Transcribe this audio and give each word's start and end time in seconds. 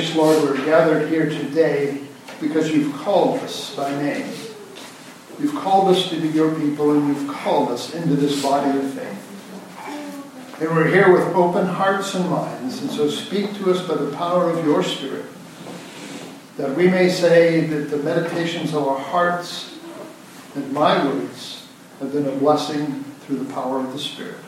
gracious 0.00 0.16
Lord, 0.16 0.42
we're 0.42 0.64
gathered 0.64 1.10
here 1.10 1.28
today 1.28 2.00
because 2.40 2.70
you've 2.70 2.94
called 2.94 3.38
us 3.40 3.76
by 3.76 3.90
name. 4.02 4.32
You've 5.38 5.54
called 5.54 5.94
us 5.94 6.08
to 6.08 6.18
be 6.18 6.28
your 6.28 6.58
people 6.58 6.92
and 6.92 7.06
you've 7.08 7.28
called 7.28 7.68
us 7.70 7.94
into 7.94 8.16
this 8.16 8.42
body 8.42 8.78
of 8.78 8.94
faith. 8.94 10.58
And 10.58 10.70
we're 10.74 10.88
here 10.88 11.12
with 11.12 11.34
open 11.34 11.66
hearts 11.66 12.14
and 12.14 12.30
minds, 12.30 12.80
and 12.80 12.90
so 12.90 13.10
speak 13.10 13.52
to 13.58 13.70
us 13.70 13.86
by 13.86 13.96
the 13.96 14.10
power 14.16 14.48
of 14.48 14.64
your 14.64 14.82
Spirit, 14.82 15.26
that 16.56 16.74
we 16.74 16.88
may 16.88 17.10
say 17.10 17.66
that 17.66 17.90
the 17.90 17.98
meditations 17.98 18.72
of 18.72 18.88
our 18.88 18.98
hearts 18.98 19.78
and 20.54 20.72
my 20.72 21.04
words 21.04 21.68
have 21.98 22.10
been 22.10 22.26
a 22.26 22.36
blessing 22.36 23.04
through 23.26 23.36
the 23.36 23.52
power 23.52 23.80
of 23.80 23.92
the 23.92 23.98
Spirit. 23.98 24.40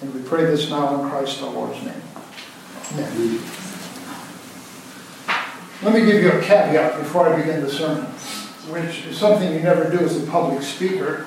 And 0.00 0.14
we 0.14 0.22
pray 0.22 0.44
this 0.44 0.70
now 0.70 1.02
in 1.02 1.10
Christ 1.10 1.42
our 1.42 1.50
Lord's 1.50 1.82
name. 1.82 2.02
Amen. 2.92 3.65
Let 5.86 5.94
me 5.94 6.04
give 6.04 6.20
you 6.20 6.32
a 6.32 6.42
caveat 6.42 6.98
before 6.98 7.28
I 7.28 7.36
begin 7.36 7.60
the 7.60 7.70
sermon, 7.70 8.06
which 8.72 9.06
is 9.06 9.16
something 9.16 9.52
you 9.52 9.60
never 9.60 9.88
do 9.88 10.00
as 10.00 10.20
a 10.20 10.26
public 10.28 10.60
speaker 10.62 11.26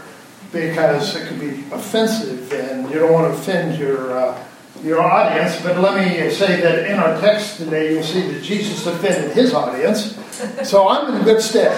because 0.52 1.16
it 1.16 1.30
can 1.30 1.40
be 1.40 1.64
offensive 1.72 2.52
and 2.52 2.90
you 2.90 3.00
don't 3.00 3.14
want 3.14 3.34
to 3.34 3.40
offend 3.40 3.80
your, 3.80 4.12
uh, 4.12 4.46
your 4.84 5.02
audience. 5.02 5.62
But 5.62 5.80
let 5.80 5.96
me 5.96 6.30
say 6.30 6.60
that 6.60 6.92
in 6.92 7.00
our 7.00 7.18
text 7.22 7.56
today, 7.56 7.94
you'll 7.94 8.04
see 8.04 8.30
that 8.34 8.44
Jesus 8.44 8.86
offended 8.86 9.32
his 9.32 9.54
audience. 9.54 10.20
So 10.68 10.90
I'm 10.90 11.16
in 11.16 11.24
good 11.24 11.42
stead. 11.42 11.72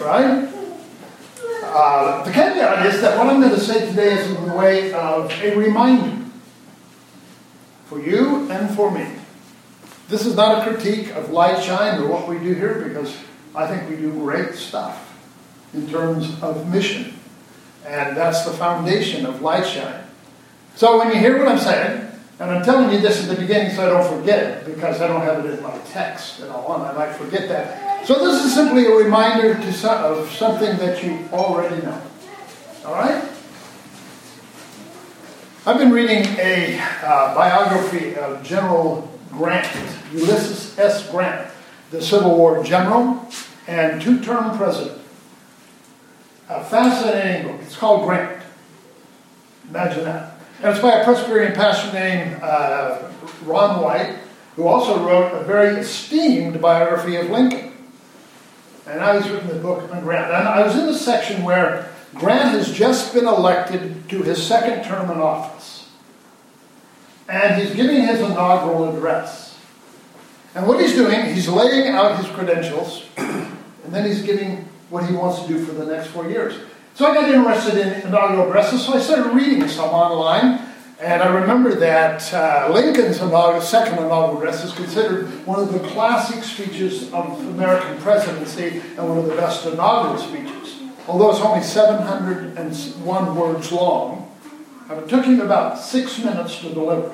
Right? 0.00 0.48
Uh, 1.64 2.24
the 2.24 2.32
caveat 2.32 2.86
is 2.86 3.02
that 3.02 3.18
what 3.18 3.26
I'm 3.26 3.42
going 3.42 3.52
to 3.52 3.60
say 3.60 3.86
today 3.90 4.14
is 4.14 4.30
in 4.30 4.46
the 4.46 4.54
way 4.54 4.90
of 4.94 5.30
a 5.30 5.54
reminder 5.54 6.24
for 7.84 8.00
you 8.00 8.50
and 8.50 8.74
for 8.74 8.90
me. 8.90 9.06
This 10.08 10.26
is 10.26 10.36
not 10.36 10.58
a 10.58 10.70
critique 10.70 11.10
of 11.14 11.30
Light 11.30 11.62
Shine 11.62 12.00
or 12.00 12.08
what 12.08 12.28
we 12.28 12.38
do 12.38 12.54
here 12.54 12.84
because 12.86 13.16
I 13.54 13.66
think 13.66 13.88
we 13.88 13.96
do 13.96 14.12
great 14.12 14.54
stuff 14.54 15.08
in 15.74 15.88
terms 15.88 16.40
of 16.42 16.68
mission. 16.70 17.14
And 17.86 18.16
that's 18.16 18.44
the 18.44 18.52
foundation 18.52 19.26
of 19.26 19.42
Light 19.42 19.66
Shine. 19.66 20.04
So 20.76 20.98
when 20.98 21.08
you 21.08 21.18
hear 21.18 21.38
what 21.38 21.48
I'm 21.48 21.58
saying, 21.58 22.08
and 22.38 22.50
I'm 22.50 22.64
telling 22.64 22.90
you 22.90 23.00
this 23.00 23.22
at 23.22 23.28
the 23.28 23.40
beginning 23.40 23.74
so 23.74 23.84
I 23.84 23.90
don't 23.90 24.18
forget 24.18 24.42
it 24.42 24.66
because 24.66 25.00
I 25.00 25.06
don't 25.06 25.20
have 25.20 25.44
it 25.44 25.58
in 25.58 25.62
my 25.62 25.76
text 25.90 26.40
and 26.40 26.50
all 26.50 26.74
and 26.74 26.84
I 26.84 26.92
might 26.92 27.14
forget 27.14 27.48
that. 27.48 28.06
So 28.06 28.14
this 28.14 28.44
is 28.44 28.52
simply 28.52 28.86
a 28.86 28.94
reminder 28.96 29.54
to, 29.54 29.90
of 29.92 30.30
something 30.32 30.76
that 30.78 31.04
you 31.04 31.28
already 31.32 31.80
know. 31.82 32.02
All 32.84 32.94
right? 32.94 33.28
I've 35.64 35.78
been 35.78 35.92
reading 35.92 36.26
a 36.40 36.80
uh, 37.04 37.34
biography 37.36 38.16
of 38.16 38.42
General 38.42 39.11
Grant, 39.32 39.68
Ulysses 40.12 40.78
S. 40.78 41.10
Grant, 41.10 41.50
the 41.90 42.00
Civil 42.00 42.36
War 42.36 42.62
general 42.62 43.28
and 43.66 44.00
two 44.00 44.20
term 44.20 44.56
president. 44.56 45.00
A 46.48 46.62
fascinating 46.64 47.50
book. 47.50 47.60
It's 47.62 47.76
called 47.76 48.06
Grant. 48.06 48.42
Imagine 49.68 50.04
that. 50.04 50.38
And 50.58 50.70
it's 50.70 50.80
by 50.80 51.00
a 51.00 51.04
Presbyterian 51.04 51.54
pastor 51.54 51.92
named 51.92 52.42
uh, 52.42 53.10
Ron 53.44 53.82
White, 53.82 54.18
who 54.56 54.66
also 54.66 55.04
wrote 55.04 55.32
a 55.32 55.44
very 55.44 55.76
esteemed 55.76 56.60
biography 56.60 57.16
of 57.16 57.30
Lincoln. 57.30 57.72
And 58.86 58.98
now 59.00 59.18
he's 59.18 59.30
written 59.30 59.48
the 59.48 59.54
book 59.54 59.90
on 59.90 60.02
Grant. 60.02 60.26
And 60.26 60.48
I 60.48 60.62
was 60.62 60.76
in 60.76 60.86
the 60.86 60.94
section 60.94 61.42
where 61.42 61.90
Grant 62.14 62.50
has 62.50 62.72
just 62.72 63.14
been 63.14 63.26
elected 63.26 64.08
to 64.10 64.22
his 64.22 64.44
second 64.44 64.84
term 64.84 65.10
in 65.10 65.18
office. 65.18 65.81
And 67.32 67.60
he's 67.62 67.74
giving 67.74 68.02
his 68.02 68.20
inaugural 68.20 68.94
address. 68.94 69.58
And 70.54 70.66
what 70.66 70.78
he's 70.78 70.92
doing, 70.92 71.34
he's 71.34 71.48
laying 71.48 71.88
out 71.88 72.18
his 72.18 72.26
credentials, 72.26 73.06
and 73.16 73.56
then 73.88 74.04
he's 74.04 74.20
giving 74.20 74.68
what 74.90 75.06
he 75.06 75.14
wants 75.14 75.40
to 75.40 75.48
do 75.48 75.64
for 75.64 75.72
the 75.72 75.86
next 75.86 76.08
four 76.08 76.28
years. 76.28 76.60
So 76.94 77.06
I 77.06 77.14
got 77.14 77.30
interested 77.30 77.78
in 77.78 78.06
inaugural 78.06 78.48
addresses, 78.48 78.84
so 78.84 78.92
I 78.92 79.00
started 79.00 79.34
reading 79.34 79.66
some 79.66 79.88
online. 79.88 80.60
And 81.00 81.22
I 81.22 81.34
remember 81.34 81.74
that 81.76 82.32
uh, 82.34 82.68
Lincoln's 82.70 83.22
inaugural, 83.22 83.62
second 83.62 83.94
inaugural 83.94 84.36
address 84.36 84.62
is 84.62 84.74
considered 84.74 85.26
one 85.46 85.58
of 85.58 85.72
the 85.72 85.80
classic 85.88 86.44
speeches 86.44 87.10
of 87.14 87.40
American 87.48 87.96
presidency 88.02 88.82
and 88.98 89.08
one 89.08 89.16
of 89.16 89.24
the 89.24 89.34
best 89.36 89.64
inaugural 89.64 90.18
speeches. 90.18 90.80
Although 91.08 91.30
it's 91.30 91.40
only 91.40 91.62
701 91.62 93.36
words 93.36 93.72
long, 93.72 94.30
it 94.90 95.08
took 95.08 95.24
him 95.24 95.40
about 95.40 95.78
six 95.78 96.18
minutes 96.18 96.60
to 96.60 96.68
deliver. 96.74 97.12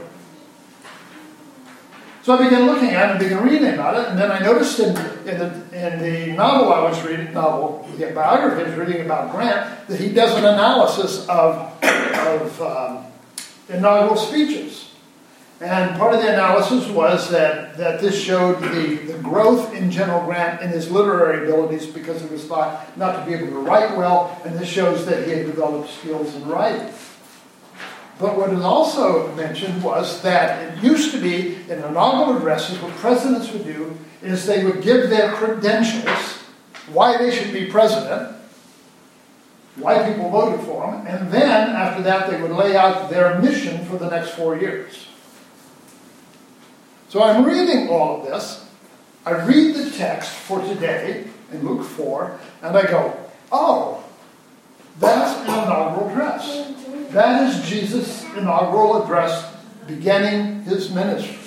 So 2.29 2.37
I 2.37 2.45
began 2.45 2.67
looking 2.67 2.91
at 2.91 3.09
it 3.09 3.11
and 3.13 3.19
began 3.19 3.43
reading 3.43 3.73
about 3.73 3.99
it, 3.99 4.09
and 4.11 4.19
then 4.19 4.31
I 4.31 4.39
noticed 4.41 4.79
in, 4.81 4.89
in, 5.27 5.39
the, 5.39 5.47
in 5.73 5.99
the 5.99 6.33
novel 6.37 6.71
I 6.71 6.83
was 6.83 7.03
reading, 7.03 7.33
novel, 7.33 7.89
the 7.97 8.11
biography 8.11 8.65
I 8.65 8.69
was 8.69 8.87
reading 8.87 9.07
about 9.07 9.33
Grant, 9.33 9.89
that 9.89 9.99
he 9.99 10.13
does 10.13 10.37
an 10.37 10.45
analysis 10.45 11.27
of, 11.27 11.73
of 11.83 12.61
um, 12.61 13.07
inaugural 13.71 14.17
speeches. 14.17 14.91
And 15.63 15.97
part 15.97 16.13
of 16.13 16.21
the 16.21 16.31
analysis 16.31 16.87
was 16.91 17.31
that, 17.31 17.79
that 17.79 17.99
this 18.03 18.23
showed 18.23 18.61
the, 18.61 18.97
the 19.11 19.19
growth 19.23 19.73
in 19.73 19.91
General 19.91 20.23
Grant 20.27 20.61
in 20.61 20.69
his 20.69 20.91
literary 20.91 21.45
abilities 21.45 21.87
because 21.87 22.21
he 22.21 22.29
was 22.29 22.45
thought 22.45 22.95
not 22.99 23.19
to 23.19 23.25
be 23.25 23.39
able 23.39 23.47
to 23.47 23.59
write 23.61 23.97
well, 23.97 24.39
and 24.45 24.59
this 24.59 24.69
shows 24.69 25.07
that 25.07 25.27
he 25.27 25.33
had 25.33 25.47
developed 25.47 25.89
skills 25.89 26.35
in 26.35 26.47
writing. 26.47 26.93
But 28.19 28.37
what 28.37 28.53
is 28.53 28.61
also 28.61 29.35
mentioned 29.35 29.83
was 29.83 30.21
that 30.21 30.77
it 30.77 30.85
used 30.85 31.13
to 31.13 31.21
be 31.23 31.58
in 31.71 31.79
inaugural 31.85 32.39
addresses, 32.39 32.79
what 32.81 32.93
presidents 32.97 33.53
would 33.53 33.65
do 33.65 33.97
is 34.23 34.47
they 34.47 34.65
would 34.65 34.83
give 34.83 35.11
their 35.11 35.33
credentials, 35.33 36.39
why 36.93 37.17
they 37.17 37.31
should 37.31 37.53
be 37.53 37.67
president, 37.67 38.37
why 39.77 40.09
people 40.09 40.31
voted 40.31 40.65
for 40.67 40.91
them, 40.91 41.07
and 41.07 41.31
then 41.31 41.71
after 41.71 42.03
that 42.03 42.31
they 42.31 42.41
would 42.41 42.51
lay 42.51 42.77
out 42.77 43.11
their 43.11 43.39
mission 43.41 43.85
for 43.87 43.97
the 43.97 44.09
next 44.11 44.31
four 44.31 44.57
years. 44.57 45.07
So 47.09 47.23
I'm 47.23 47.45
reading 47.45 47.89
all 47.89 48.21
of 48.21 48.27
this. 48.27 48.69
I 49.25 49.45
read 49.45 49.77
the 49.77 49.91
text 49.91 50.31
for 50.31 50.61
today 50.61 51.25
in 51.53 51.67
Luke 51.67 51.87
4, 51.87 52.39
and 52.63 52.77
I 52.77 52.83
go, 52.83 53.17
oh, 53.53 54.05
that's 54.99 55.39
an 55.41 55.65
inaugural 55.65 56.11
address. 56.11 56.75
That 57.11 57.49
is 57.49 57.69
Jesus' 57.69 58.25
inaugural 58.37 59.03
address 59.03 59.55
beginning 59.87 60.63
his 60.65 60.91
ministry. 60.93 61.39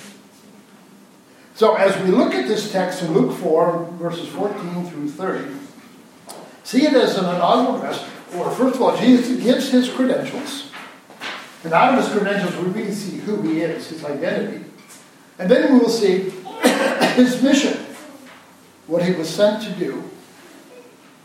So, 1.62 1.76
as 1.76 1.96
we 2.02 2.10
look 2.10 2.34
at 2.34 2.48
this 2.48 2.72
text 2.72 3.04
in 3.04 3.14
Luke 3.14 3.38
4, 3.38 3.90
verses 3.92 4.26
14 4.30 4.84
through 4.84 5.08
30, 5.10 5.48
see 6.64 6.86
it 6.86 6.92
as 6.92 7.16
an 7.16 7.24
inaugural 7.24 7.76
address, 7.76 8.02
where, 8.32 8.50
first 8.50 8.74
of 8.74 8.82
all, 8.82 8.96
Jesus 8.96 9.40
gives 9.40 9.70
his 9.70 9.88
credentials. 9.88 10.72
And 11.62 11.72
out 11.72 11.96
of 11.96 12.04
his 12.04 12.12
credentials, 12.12 12.56
we 12.56 12.72
really 12.72 12.92
see 12.92 13.18
who 13.18 13.40
he 13.42 13.60
is, 13.60 13.86
his 13.86 14.04
identity. 14.04 14.64
And 15.38 15.48
then 15.48 15.72
we 15.72 15.78
will 15.78 15.88
see 15.88 16.30
his 17.14 17.40
mission, 17.40 17.78
what 18.88 19.04
he 19.04 19.12
was 19.12 19.30
sent 19.30 19.62
to 19.62 19.70
do. 19.78 20.02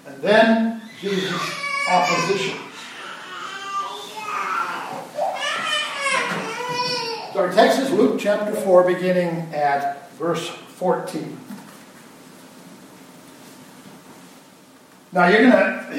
And 0.05 0.21
then 0.21 0.83
Jesus' 1.01 1.33
opposition. 1.89 2.59
So 7.33 7.39
our 7.39 7.51
text 7.51 7.79
is 7.79 7.89
Luke 7.89 8.19
chapter 8.19 8.53
4, 8.53 8.83
beginning 8.83 9.51
at 9.51 10.06
verse 10.17 10.49
14. 10.49 11.37
Now 15.13 15.27
you're 15.27 15.49
going 15.49 15.51
to 15.51 15.97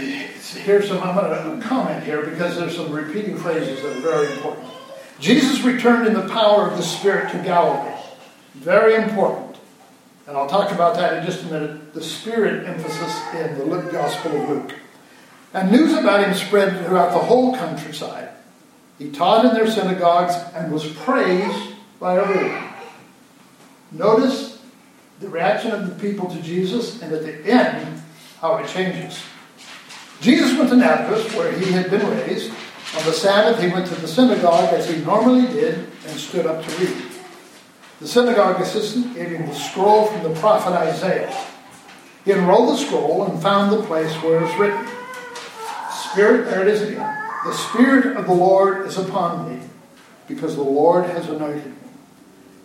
hear 0.61 0.83
some, 0.83 1.03
I'm 1.03 1.15
going 1.15 1.61
to 1.61 1.67
comment 1.67 2.05
here 2.05 2.25
because 2.27 2.57
there's 2.57 2.77
some 2.77 2.93
repeating 2.93 3.37
phrases 3.39 3.83
that 3.83 3.97
are 3.97 4.01
very 4.01 4.33
important. 4.35 4.69
Jesus 5.19 5.63
returned 5.63 6.07
in 6.07 6.15
the 6.15 6.29
power 6.29 6.69
of 6.71 6.77
the 6.77 6.83
Spirit 6.83 7.33
to 7.33 7.43
Galilee. 7.43 7.97
Very 8.55 8.95
important. 8.95 9.57
And 10.27 10.37
I'll 10.37 10.49
talk 10.49 10.73
about 10.73 10.95
that 10.97 11.19
in 11.19 11.25
just 11.25 11.43
a 11.45 11.47
minute. 11.47 11.95
The 11.95 12.03
Spirit 12.03 12.67
emphasis 12.67 13.21
in 13.35 13.59
the 13.59 13.89
Gospel 13.91 14.43
of 14.43 14.49
Luke. 14.49 14.75
And 15.55 15.73
news 15.73 15.95
about 15.95 16.25
him 16.25 16.35
spread 16.35 16.85
throughout 16.85 17.13
the 17.13 17.19
whole 17.19 17.57
countryside. 17.57 18.29
He 18.99 19.11
taught 19.11 19.47
in 19.47 19.55
their 19.55 19.71
synagogues 19.71 20.35
and 20.55 20.71
was 20.71 20.87
praised 20.93 21.73
by 21.99 22.19
everyone. 22.19 22.68
Notice 23.93 24.61
the 25.21 25.29
reaction 25.29 25.73
of 25.73 25.89
the 25.89 26.09
people 26.09 26.29
to 26.29 26.41
Jesus, 26.43 27.03
and 27.03 27.13
at 27.13 27.23
the 27.23 27.45
end, 27.51 28.03
how 28.41 28.57
it 28.57 28.69
changes. 28.69 29.21
Jesus 30.21 30.57
went 30.57 30.71
to 30.71 30.77
Nazareth, 30.77 31.35
where 31.35 31.53
he 31.53 31.73
had 31.73 31.91
been 31.91 32.07
raised. 32.09 32.51
On 32.97 33.05
the 33.05 33.13
Sabbath, 33.13 33.61
he 33.61 33.69
went 33.69 33.87
to 33.87 33.95
the 33.97 34.09
synagogue 34.09 34.73
as 34.73 34.89
he 34.89 35.05
normally 35.05 35.47
did 35.49 35.87
and 36.07 36.19
stood 36.19 36.47
up 36.47 36.65
to 36.65 36.77
read. 36.77 36.97
The 38.01 38.09
synagogue 38.09 38.61
assistant 38.61 39.15
gave 39.15 39.31
him 39.31 39.47
the 39.47 39.55
scroll 39.55 40.07
from 40.07 40.23
the 40.23 40.41
prophet 40.41 40.73
Isaiah. 40.73 41.35
He 42.25 42.33
unrolled 42.33 42.71
the 42.71 42.77
scroll 42.77 43.25
and 43.25 43.43
found 43.43 43.73
the 43.73 43.83
place 43.83 44.13
where 44.23 44.39
it 44.39 44.43
was 44.43 44.57
written 44.57 44.87
Spirit, 46.11 46.47
there 46.47 46.63
it 46.63 46.69
is 46.69 46.83
again. 46.83 47.29
The 47.45 47.53
Spirit 47.53 48.17
of 48.17 48.27
the 48.27 48.33
Lord 48.33 48.87
is 48.87 48.99
upon 48.99 49.51
me, 49.51 49.67
because 50.27 50.57
the 50.57 50.63
Lord 50.63 51.05
has 51.07 51.29
anointed 51.29 51.67
me. 51.67 51.88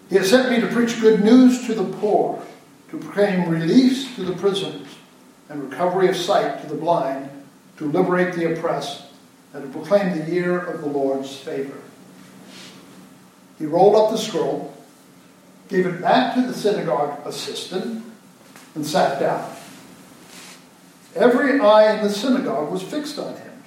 He 0.09 0.15
has 0.15 0.29
sent 0.29 0.49
me 0.49 0.59
to 0.61 0.67
preach 0.67 1.01
good 1.01 1.23
news 1.23 1.65
to 1.67 1.73
the 1.73 1.97
poor, 1.97 2.43
to 2.89 2.97
proclaim 2.97 3.49
release 3.49 4.15
to 4.15 4.23
the 4.23 4.33
prisoners, 4.33 4.87
and 5.49 5.69
recovery 5.69 6.07
of 6.07 6.15
sight 6.15 6.61
to 6.61 6.67
the 6.67 6.75
blind, 6.75 7.29
to 7.77 7.85
liberate 7.85 8.35
the 8.35 8.53
oppressed, 8.53 9.03
and 9.53 9.63
to 9.63 9.69
proclaim 9.69 10.17
the 10.17 10.31
year 10.31 10.59
of 10.59 10.81
the 10.81 10.87
Lord's 10.87 11.35
favor. 11.35 11.79
He 13.57 13.65
rolled 13.65 13.95
up 13.95 14.11
the 14.11 14.17
scroll, 14.17 14.75
gave 15.69 15.85
it 15.85 16.01
back 16.01 16.35
to 16.35 16.41
the 16.41 16.53
synagogue 16.53 17.25
assistant, 17.25 18.03
and 18.75 18.85
sat 18.85 19.19
down. 19.19 19.49
Every 21.15 21.59
eye 21.59 21.95
in 21.95 22.03
the 22.03 22.09
synagogue 22.09 22.71
was 22.71 22.81
fixed 22.81 23.19
on 23.19 23.35
him. 23.35 23.63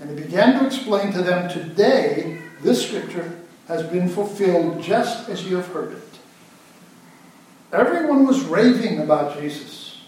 And 0.00 0.10
he 0.10 0.24
began 0.24 0.58
to 0.58 0.66
explain 0.66 1.12
to 1.12 1.22
them, 1.22 1.48
Today, 1.48 2.40
this 2.62 2.86
scripture 2.86 3.38
has 3.68 3.82
been 3.82 4.08
fulfilled 4.08 4.82
just 4.82 5.28
as 5.28 5.44
you 5.44 5.56
have 5.56 5.66
heard 5.68 5.92
it. 5.92 6.18
Everyone 7.72 8.26
was 8.26 8.44
raving 8.44 9.00
about 9.00 9.38
Jesus. 9.38 10.00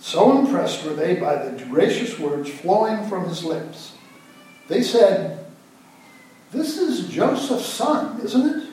So 0.00 0.38
impressed 0.38 0.84
were 0.84 0.94
they 0.94 1.16
by 1.16 1.36
the 1.36 1.64
gracious 1.66 2.18
words 2.18 2.48
flowing 2.48 3.06
from 3.08 3.28
his 3.28 3.44
lips. 3.44 3.92
They 4.68 4.82
said, 4.82 5.44
This 6.50 6.78
is 6.78 7.08
Joseph's 7.08 7.66
son, 7.66 8.20
isn't 8.22 8.62
it? 8.62 8.68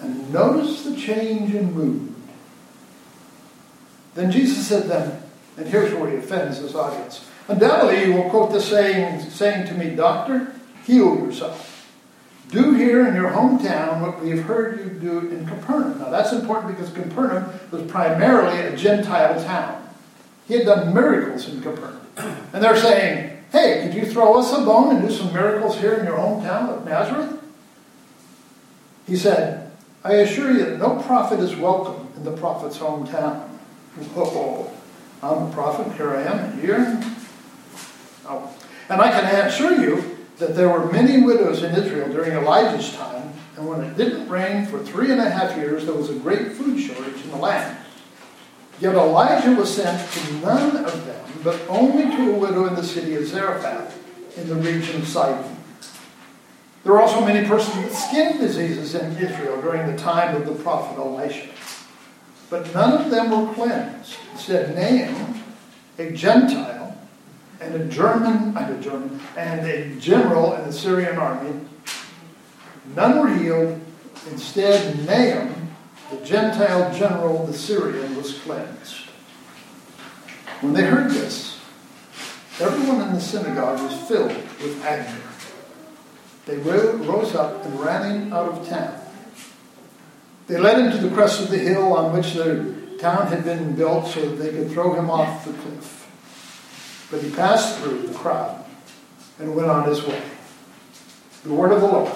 And 0.00 0.32
notice 0.32 0.84
the 0.84 0.96
change 0.96 1.54
in 1.54 1.72
mood. 1.72 2.14
Then 4.14 4.30
Jesus 4.30 4.66
said 4.66 4.82
to 4.82 4.88
them, 4.88 5.22
and 5.56 5.66
here's 5.66 5.92
where 5.94 6.10
he 6.10 6.16
offends 6.16 6.58
his 6.58 6.74
audience. 6.74 7.26
Undoubtedly, 7.48 8.04
you 8.04 8.14
will 8.14 8.30
quote 8.30 8.52
the 8.52 8.60
saying, 8.60 9.20
saying 9.30 9.66
to 9.68 9.74
me, 9.74 9.94
Doctor, 9.94 10.54
heal 10.86 11.16
yourself. 11.16 11.72
Do 12.50 12.74
here 12.74 13.08
in 13.08 13.14
your 13.16 13.30
hometown 13.30 14.00
what 14.00 14.22
we 14.22 14.30
have 14.30 14.44
heard 14.44 14.78
you 14.78 14.90
do 14.90 15.18
in 15.30 15.46
Capernaum. 15.46 15.98
Now 15.98 16.10
that's 16.10 16.32
important 16.32 16.76
because 16.76 16.92
Capernaum 16.92 17.50
was 17.72 17.82
primarily 17.90 18.60
a 18.60 18.76
Gentile 18.76 19.42
town. 19.42 19.88
He 20.46 20.54
had 20.54 20.66
done 20.66 20.94
miracles 20.94 21.48
in 21.48 21.60
Capernaum. 21.60 22.06
And 22.52 22.62
they're 22.62 22.76
saying, 22.76 23.42
hey, 23.50 23.82
could 23.82 23.94
you 23.94 24.06
throw 24.06 24.38
us 24.38 24.52
a 24.52 24.64
bone 24.64 24.94
and 24.94 25.06
do 25.06 25.12
some 25.12 25.32
miracles 25.32 25.78
here 25.78 25.94
in 25.94 26.06
your 26.06 26.16
hometown 26.16 26.68
of 26.68 26.84
Nazareth? 26.84 27.42
He 29.08 29.16
said, 29.16 29.72
I 30.04 30.14
assure 30.14 30.52
you 30.52 30.64
that 30.66 30.78
no 30.78 31.02
prophet 31.02 31.40
is 31.40 31.56
welcome 31.56 32.08
in 32.16 32.24
the 32.24 32.32
prophet's 32.32 32.78
hometown. 32.78 33.48
Oh, 34.14 34.70
I'm 35.22 35.50
a 35.50 35.50
prophet, 35.52 35.90
here 35.96 36.14
I 36.14 36.22
am, 36.24 36.60
here. 36.60 37.02
Oh. 38.26 38.54
And 38.90 39.00
I 39.00 39.10
can 39.10 39.46
assure 39.46 39.80
you 39.80 40.15
that 40.38 40.54
there 40.54 40.68
were 40.68 40.90
many 40.92 41.22
widows 41.22 41.62
in 41.62 41.74
Israel 41.74 42.08
during 42.10 42.32
Elijah's 42.32 42.94
time, 42.94 43.32
and 43.56 43.66
when 43.66 43.82
it 43.82 43.96
didn't 43.96 44.28
rain 44.28 44.66
for 44.66 44.78
three 44.78 45.10
and 45.10 45.20
a 45.20 45.30
half 45.30 45.56
years, 45.56 45.86
there 45.86 45.94
was 45.94 46.10
a 46.10 46.14
great 46.14 46.52
food 46.52 46.78
shortage 46.78 47.22
in 47.24 47.30
the 47.30 47.36
land. 47.36 47.78
Yet 48.78 48.94
Elijah 48.94 49.52
was 49.52 49.74
sent 49.74 50.10
to 50.12 50.32
none 50.40 50.84
of 50.84 51.06
them, 51.06 51.24
but 51.42 51.60
only 51.68 52.04
to 52.04 52.34
a 52.34 52.38
widow 52.38 52.66
in 52.66 52.74
the 52.74 52.84
city 52.84 53.14
of 53.14 53.26
Zarephath 53.26 53.98
in 54.36 54.48
the 54.48 54.56
region 54.56 55.00
of 55.00 55.08
Sidon. 55.08 55.56
There 56.84 56.92
were 56.92 57.00
also 57.00 57.24
many 57.24 57.48
persons 57.48 57.84
with 57.84 57.96
skin 57.96 58.38
diseases 58.38 58.94
in 58.94 59.16
Israel 59.16 59.60
during 59.62 59.90
the 59.90 59.96
time 59.96 60.36
of 60.36 60.46
the 60.46 60.54
prophet 60.62 60.98
Elisha. 60.98 61.48
But 62.50 62.72
none 62.74 62.92
of 62.92 63.10
them 63.10 63.30
were 63.30 63.52
cleansed. 63.54 64.16
Instead, 64.32 64.76
Naaman, 64.76 65.42
a 65.98 66.12
Gentile, 66.12 66.75
and 67.60 67.74
a 67.74 67.84
German, 67.86 68.56
and 68.56 68.76
a 68.76 68.80
German, 68.80 69.20
and 69.36 69.66
a 69.66 69.96
general 69.96 70.54
in 70.54 70.64
the 70.64 70.72
Syrian 70.72 71.16
army, 71.16 71.60
none 72.94 73.18
were 73.18 73.34
healed. 73.34 73.80
Instead, 74.30 75.06
Naaman, 75.06 75.70
the 76.10 76.24
Gentile 76.24 76.92
general, 76.94 77.46
the 77.46 77.54
Syrian, 77.54 78.16
was 78.16 78.38
cleansed. 78.38 79.06
When 80.60 80.72
they 80.72 80.84
heard 80.84 81.10
this, 81.10 81.60
everyone 82.60 83.02
in 83.02 83.14
the 83.14 83.20
synagogue 83.20 83.80
was 83.82 84.08
filled 84.08 84.34
with 84.62 84.84
anger. 84.84 85.22
They 86.46 86.56
rose 86.56 87.34
up 87.34 87.64
and 87.64 87.80
ran 87.80 88.10
him 88.10 88.32
out 88.32 88.48
of 88.48 88.68
town. 88.68 89.00
They 90.46 90.58
led 90.58 90.78
him 90.78 90.92
to 90.92 90.98
the 91.06 91.14
crest 91.14 91.42
of 91.42 91.50
the 91.50 91.58
hill 91.58 91.92
on 91.92 92.12
which 92.12 92.34
their 92.34 92.72
town 92.98 93.26
had 93.26 93.44
been 93.44 93.74
built 93.74 94.06
so 94.06 94.28
that 94.28 94.36
they 94.36 94.50
could 94.50 94.70
throw 94.70 94.94
him 94.94 95.10
off 95.10 95.44
the 95.44 95.52
cliff. 95.52 96.05
But 97.10 97.22
he 97.22 97.30
passed 97.30 97.78
through 97.78 98.06
the 98.06 98.14
crowd 98.14 98.64
and 99.38 99.54
went 99.54 99.70
on 99.70 99.88
his 99.88 100.02
way. 100.02 100.22
The 101.44 101.52
word 101.52 101.72
of 101.72 101.80
the 101.80 101.86
Lord. 101.86 102.12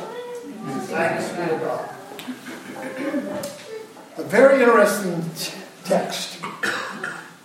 Thanks 0.87 1.29
be 1.31 1.47
to 1.47 1.59
God. 1.59 1.97
A 4.19 4.23
very 4.25 4.63
interesting 4.63 5.25
t- 5.37 5.53
text. 5.85 6.43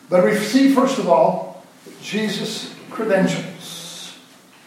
But 0.09 0.25
we 0.25 0.35
see, 0.35 0.73
first 0.73 0.99
of 0.99 1.07
all, 1.07 1.63
Jesus' 2.01 2.73
credentials. 2.89 4.17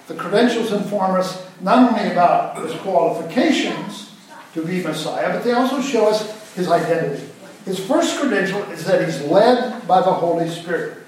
The 0.06 0.14
credentials 0.14 0.72
inform 0.72 1.16
us 1.16 1.44
not 1.60 1.92
only 1.92 2.12
about 2.12 2.62
his 2.64 2.74
qualifications, 2.80 4.08
to 4.54 4.64
be 4.64 4.82
Messiah, 4.82 5.32
but 5.32 5.44
they 5.44 5.52
also 5.52 5.80
show 5.80 6.08
us 6.08 6.54
his 6.54 6.68
identity. 6.68 7.24
His 7.64 7.78
first 7.78 8.18
credential 8.18 8.62
is 8.70 8.84
that 8.84 9.04
he's 9.04 9.20
led 9.22 9.86
by 9.86 10.00
the 10.00 10.12
Holy 10.12 10.48
Spirit. 10.48 10.98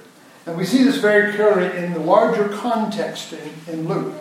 And 0.46 0.56
we 0.56 0.64
see 0.64 0.82
this 0.84 0.96
very 0.98 1.34
clearly 1.34 1.76
in 1.76 1.92
the 1.92 2.00
larger 2.00 2.48
context 2.48 3.32
in, 3.32 3.74
in 3.74 3.88
Luke. 3.88 4.14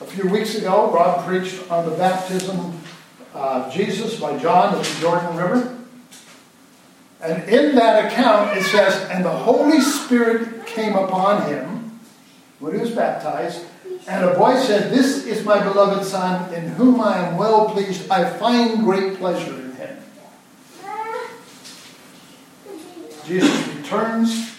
A 0.00 0.04
few 0.04 0.28
weeks 0.28 0.54
ago, 0.54 0.90
Rob 0.92 1.24
preached 1.26 1.70
on 1.70 1.88
the 1.88 1.96
baptism 1.96 2.80
of 3.34 3.72
Jesus 3.72 4.18
by 4.18 4.38
John 4.38 4.74
at 4.74 4.84
the 4.84 5.00
Jordan 5.00 5.36
River. 5.36 5.78
And 7.20 7.48
in 7.48 7.76
that 7.76 8.10
account, 8.10 8.56
it 8.56 8.64
says, 8.64 9.08
And 9.10 9.24
the 9.24 9.30
Holy 9.30 9.80
Spirit 9.80 10.66
came 10.66 10.94
upon 10.94 11.48
him 11.48 12.00
when 12.58 12.74
he 12.74 12.80
was 12.80 12.90
baptized, 12.90 13.64
and 14.08 14.24
a 14.24 14.34
voice 14.34 14.66
said, 14.66 14.90
This 14.90 15.24
is 15.26 15.44
my 15.44 15.62
beloved 15.62 16.04
Son, 16.04 16.52
in 16.52 16.68
whom 16.70 17.00
I 17.00 17.18
am 17.18 17.36
well 17.36 17.68
pleased. 17.70 18.10
I 18.10 18.28
find 18.38 18.82
great 18.82 19.18
pleasure 19.18 19.54
in 19.54 19.72
him. 19.74 19.96
Jesus 23.24 23.68
returns 23.68 24.52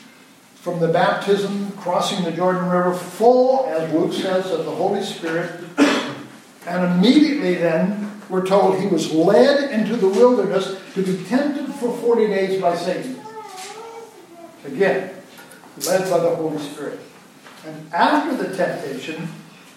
from 0.64 0.80
the 0.80 0.88
baptism, 0.88 1.74
crossing 1.74 2.24
the 2.24 2.32
Jordan 2.32 2.70
River, 2.70 2.94
full, 2.94 3.66
as 3.66 3.94
Luke 3.94 4.14
says, 4.14 4.50
of 4.50 4.64
the 4.64 4.72
Holy 4.72 5.04
Spirit. 5.04 5.60
And 6.66 6.86
immediately 6.86 7.56
then, 7.56 8.22
we're 8.30 8.46
told 8.46 8.80
he 8.80 8.88
was 8.88 9.12
led 9.12 9.72
into 9.72 9.98
the 9.98 10.08
wilderness 10.08 10.80
to 10.94 11.04
be 11.04 11.22
tempted 11.26 11.68
for 11.76 11.94
40 11.98 12.28
days 12.28 12.62
by 12.62 12.78
Satan. 12.78 13.20
Again, 14.64 15.14
led 15.86 16.10
by 16.10 16.20
the 16.20 16.34
Holy 16.34 16.60
Spirit. 16.60 17.02
And 17.66 17.94
after 17.94 18.42
the 18.42 18.56
temptation, 18.56 19.28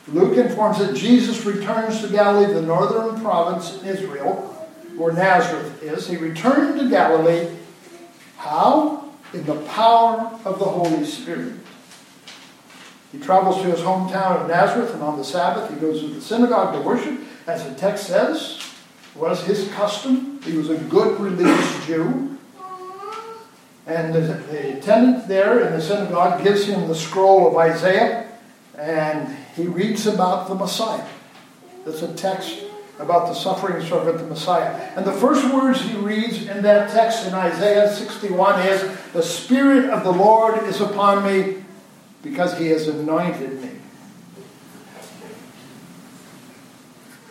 Luke 0.07 0.37
informs 0.37 0.79
that 0.79 0.95
Jesus 0.95 1.45
returns 1.45 2.01
to 2.03 2.09
Galilee, 2.09 2.55
the 2.55 2.63
northern 2.63 3.21
province 3.21 3.83
in 3.83 3.89
Israel, 3.89 4.37
where 4.97 5.13
Nazareth 5.13 5.83
is. 5.83 6.07
He 6.07 6.17
returned 6.17 6.79
to 6.79 6.89
Galilee. 6.89 7.49
How? 8.37 9.06
In 9.33 9.45
the 9.45 9.61
power 9.67 10.39
of 10.45 10.59
the 10.59 10.65
Holy 10.65 11.05
Spirit. 11.05 11.55
He 13.13 13.19
travels 13.19 13.63
to 13.63 13.71
his 13.71 13.81
hometown 13.81 14.43
of 14.43 14.49
Nazareth, 14.49 14.95
and 14.95 15.03
on 15.03 15.17
the 15.17 15.25
Sabbath 15.25 15.71
he 15.73 15.77
goes 15.81 16.01
to 16.01 16.09
the 16.09 16.21
synagogue 16.21 16.75
to 16.75 16.81
worship. 16.81 17.19
As 17.47 17.65
the 17.65 17.75
text 17.75 18.07
says, 18.07 18.61
was 19.15 19.45
his 19.45 19.69
custom. 19.73 20.41
He 20.43 20.57
was 20.57 20.71
a 20.71 20.77
good 20.77 21.19
religious 21.21 21.87
Jew. 21.87 22.39
And 23.87 24.13
the, 24.15 24.77
attendant 24.77 25.29
there 25.29 25.67
in 25.67 25.73
the 25.73 25.81
synagogue 25.81 26.43
gives 26.43 26.65
him 26.65 26.89
the 26.89 26.95
scroll 26.95 27.47
of 27.47 27.57
Isaiah, 27.57 28.29
and 28.77 29.35
he 29.55 29.67
reads 29.67 30.07
about 30.07 30.49
the 30.49 30.55
Messiah. 30.55 31.07
That's 31.85 32.03
a 32.03 32.13
text 32.15 32.66
about 32.99 33.29
the 33.29 33.35
suffering 33.35 33.85
servant, 33.87 34.19
the 34.19 34.27
Messiah. 34.27 34.71
And 34.97 35.05
the 35.05 35.13
first 35.13 35.53
words 35.53 35.81
he 35.81 35.95
reads 35.97 36.47
in 36.47 36.63
that 36.63 36.91
text 36.91 37.27
in 37.27 37.35
Isaiah 37.35 37.93
61 37.93 38.61
is, 38.61 39.13
The 39.13 39.23
Spirit 39.23 39.91
of 39.91 40.03
the 40.03 40.13
Lord 40.13 40.63
is 40.65 40.81
upon 40.81 41.25
me 41.25 41.65
because 42.23 42.59
he 42.59 42.69
has 42.69 42.89
anointed 42.89 43.63
me. 43.63 43.71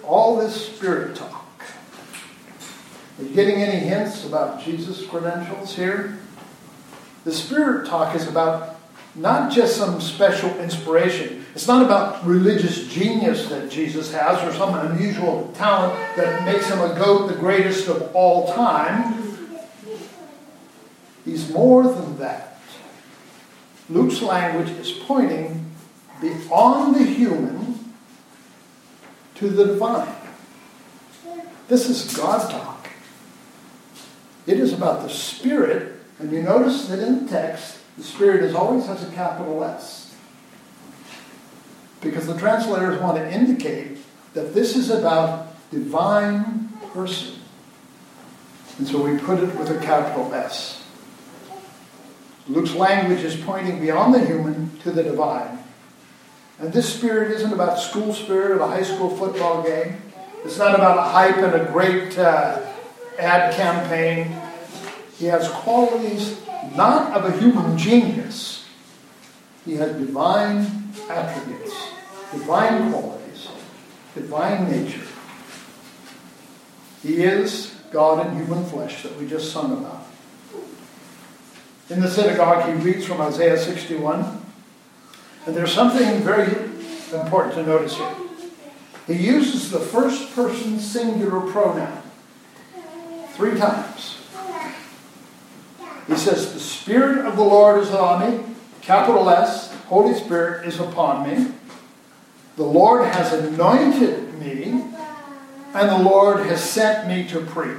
All 0.04 0.38
this 0.38 0.68
spirit 0.68 1.16
talk. 1.16 1.64
Are 3.18 3.24
you 3.24 3.34
getting 3.34 3.56
any 3.56 3.80
hints 3.80 4.26
about 4.26 4.62
Jesus' 4.62 5.06
credentials 5.06 5.76
here? 5.76 6.20
The 7.24 7.34
Spirit 7.34 7.88
talk 7.88 8.16
is 8.16 8.28
about 8.28 8.75
not 9.16 9.52
just 9.52 9.78
some 9.78 10.02
special 10.02 10.50
inspiration. 10.60 11.46
It's 11.54 11.68
not 11.68 11.86
about 11.86 12.26
religious 12.26 12.88
genius 12.88 13.48
that 13.48 13.72
Jesus 13.72 14.12
has 14.14 14.44
or 14.44 14.56
some 14.58 14.76
unusual 14.76 15.52
talent 15.56 15.94
that 16.18 16.46
makes 16.46 16.70
him 16.70 16.80
a 16.82 16.94
goat, 16.96 17.28
the 17.28 17.36
greatest 17.36 17.88
of 17.88 18.14
all 18.14 18.54
time. 18.54 19.24
He's 21.24 21.50
more 21.50 21.84
than 21.84 22.18
that. 22.18 22.60
Luke's 23.90 24.22
language 24.22 24.70
is 24.72 24.92
pointing 24.92 25.66
beyond 26.20 26.96
the 26.96 27.04
human 27.04 27.94
to 29.36 29.50
the 29.50 29.66
divine. 29.66 30.16
This 31.68 31.90
is 31.90 32.16
God 32.16 32.50
talk. 32.50 32.90
It 34.46 34.60
is 34.60 34.74
about 34.74 35.02
the 35.02 35.10
Spirit, 35.10 36.00
and 36.20 36.32
you 36.32 36.44
notice 36.44 36.88
that 36.88 37.00
in 37.00 37.26
the 37.26 37.32
text, 37.32 37.80
the 37.98 38.04
Spirit 38.04 38.44
is 38.44 38.54
always 38.54 38.86
has 38.88 39.08
a 39.08 39.12
capital 39.14 39.64
S. 39.64 40.14
Because 42.02 42.28
the 42.28 42.38
translators 42.38 43.00
want 43.02 43.18
to 43.18 43.32
indicate 43.32 43.98
that 44.34 44.54
this 44.54 44.76
is 44.76 44.90
about 44.90 45.56
divine 45.72 46.70
person. 46.94 47.36
And 48.78 48.88
so 48.88 49.02
we 49.02 49.18
put 49.18 49.40
it 49.40 49.56
with 49.56 49.70
a 49.70 49.80
capital 49.80 50.34
S. 50.34 50.84
Luke's 52.48 52.76
language 52.76 53.24
is 53.24 53.36
pointing 53.38 53.80
beyond 53.80 54.14
the 54.14 54.24
human 54.24 54.78
to 54.80 54.92
the 54.92 55.02
divine. 55.02 55.58
And 56.60 56.72
this 56.72 56.94
spirit 56.94 57.32
isn't 57.32 57.52
about 57.52 57.80
school 57.80 58.14
spirit 58.14 58.52
or 58.52 58.60
a 58.60 58.68
high 58.68 58.84
school 58.84 59.10
football 59.10 59.64
game. 59.64 60.02
It's 60.44 60.58
not 60.58 60.76
about 60.76 60.98
a 60.98 61.02
hype 61.02 61.38
and 61.38 61.54
a 61.56 61.72
great 61.72 62.18
uh, 62.18 62.62
ad 63.18 63.56
campaign. 63.56 64.40
He 65.18 65.26
has 65.26 65.50
qualities 65.50 66.40
not 66.76 67.14
of 67.14 67.26
a 67.26 67.38
human 67.40 67.78
genius. 67.78 68.66
He 69.66 69.76
had 69.76 69.98
divine 69.98 70.92
attributes, 71.10 71.74
divine 72.32 72.92
qualities, 72.92 73.48
divine 74.14 74.70
nature. 74.70 75.02
He 77.02 77.24
is 77.24 77.76
God 77.92 78.28
in 78.28 78.36
human 78.36 78.66
flesh 78.66 79.04
that 79.04 79.18
we 79.18 79.28
just 79.28 79.52
sung 79.52 79.74
about. 79.74 80.06
In 81.90 82.02
the 82.02 82.10
synagogue, 82.10 82.68
he 82.68 82.74
reads 82.84 83.06
from 83.06 83.22
Isaiah 83.22 83.58
61. 83.58 84.44
And 85.46 85.56
there's 85.56 85.72
something 85.72 86.22
very 86.22 86.52
important 87.14 87.54
to 87.56 87.64
notice 87.64 87.96
here. 87.96 88.16
He 89.06 89.14
uses 89.14 89.70
the 89.70 89.80
first 89.80 90.34
person 90.34 90.80
singular 90.80 91.42
pronoun 91.52 92.02
three 93.34 93.56
times. 93.58 94.18
He 96.08 96.16
says, 96.16 96.54
The 96.54 96.60
Spirit 96.60 97.26
of 97.26 97.36
the 97.36 97.44
Lord 97.44 97.82
is 97.82 97.90
on 97.92 98.32
me, 98.32 98.44
capital 98.82 99.30
S, 99.30 99.74
Holy 99.88 100.14
Spirit 100.14 100.68
is 100.68 100.80
upon 100.80 101.28
me. 101.28 101.52
The 102.58 102.64
Lord 102.64 103.06
has 103.08 103.34
anointed 103.34 104.34
me, 104.40 104.84
and 105.74 105.90
the 105.90 106.00
Lord 106.00 106.46
has 106.46 106.64
sent 106.64 107.08
me 107.08 107.28
to 107.30 107.42
preach. 107.42 107.78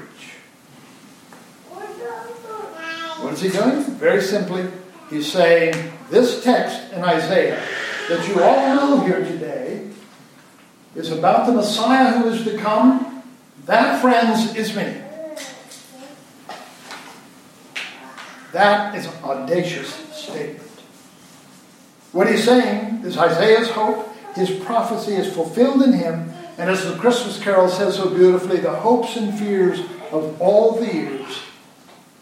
What 3.21 3.33
is 3.33 3.40
he 3.40 3.49
doing? 3.49 3.83
Very 3.83 4.21
simply, 4.21 4.68
he's 5.09 5.30
saying 5.33 5.92
this 6.11 6.45
text 6.45 6.92
in 6.92 7.02
Isaiah 7.02 7.62
that 8.09 8.28
you 8.28 8.42
all 8.42 8.75
know 8.75 9.00
here 9.00 9.21
today 9.21 9.88
is 10.95 11.11
about 11.11 11.47
the 11.47 11.52
Messiah 11.52 12.18
who 12.18 12.28
is 12.28 12.45
to 12.45 12.59
come. 12.59 13.23
That, 13.64 14.00
friends, 14.00 14.54
is 14.54 14.76
me. 14.76 15.02
That 18.57 18.95
is 18.95 19.05
an 19.05 19.13
audacious 19.23 19.93
statement. 20.17 20.63
What 22.13 22.27
he's 22.27 22.43
saying 22.43 23.03
is 23.05 23.19
Isaiah's 23.19 23.69
hope, 23.69 24.09
his 24.35 24.49
prophecy 24.49 25.13
is 25.13 25.31
fulfilled 25.31 25.83
in 25.83 25.93
him, 25.93 26.31
and 26.57 26.71
as 26.71 26.83
the 26.87 26.97
Christmas 26.97 27.39
carol 27.39 27.69
says 27.69 27.97
so 27.97 28.09
beautifully, 28.09 28.61
the 28.61 28.75
hopes 28.75 29.15
and 29.17 29.39
fears 29.39 29.81
of 30.11 30.41
all 30.41 30.81
the 30.81 30.87
years 30.87 31.43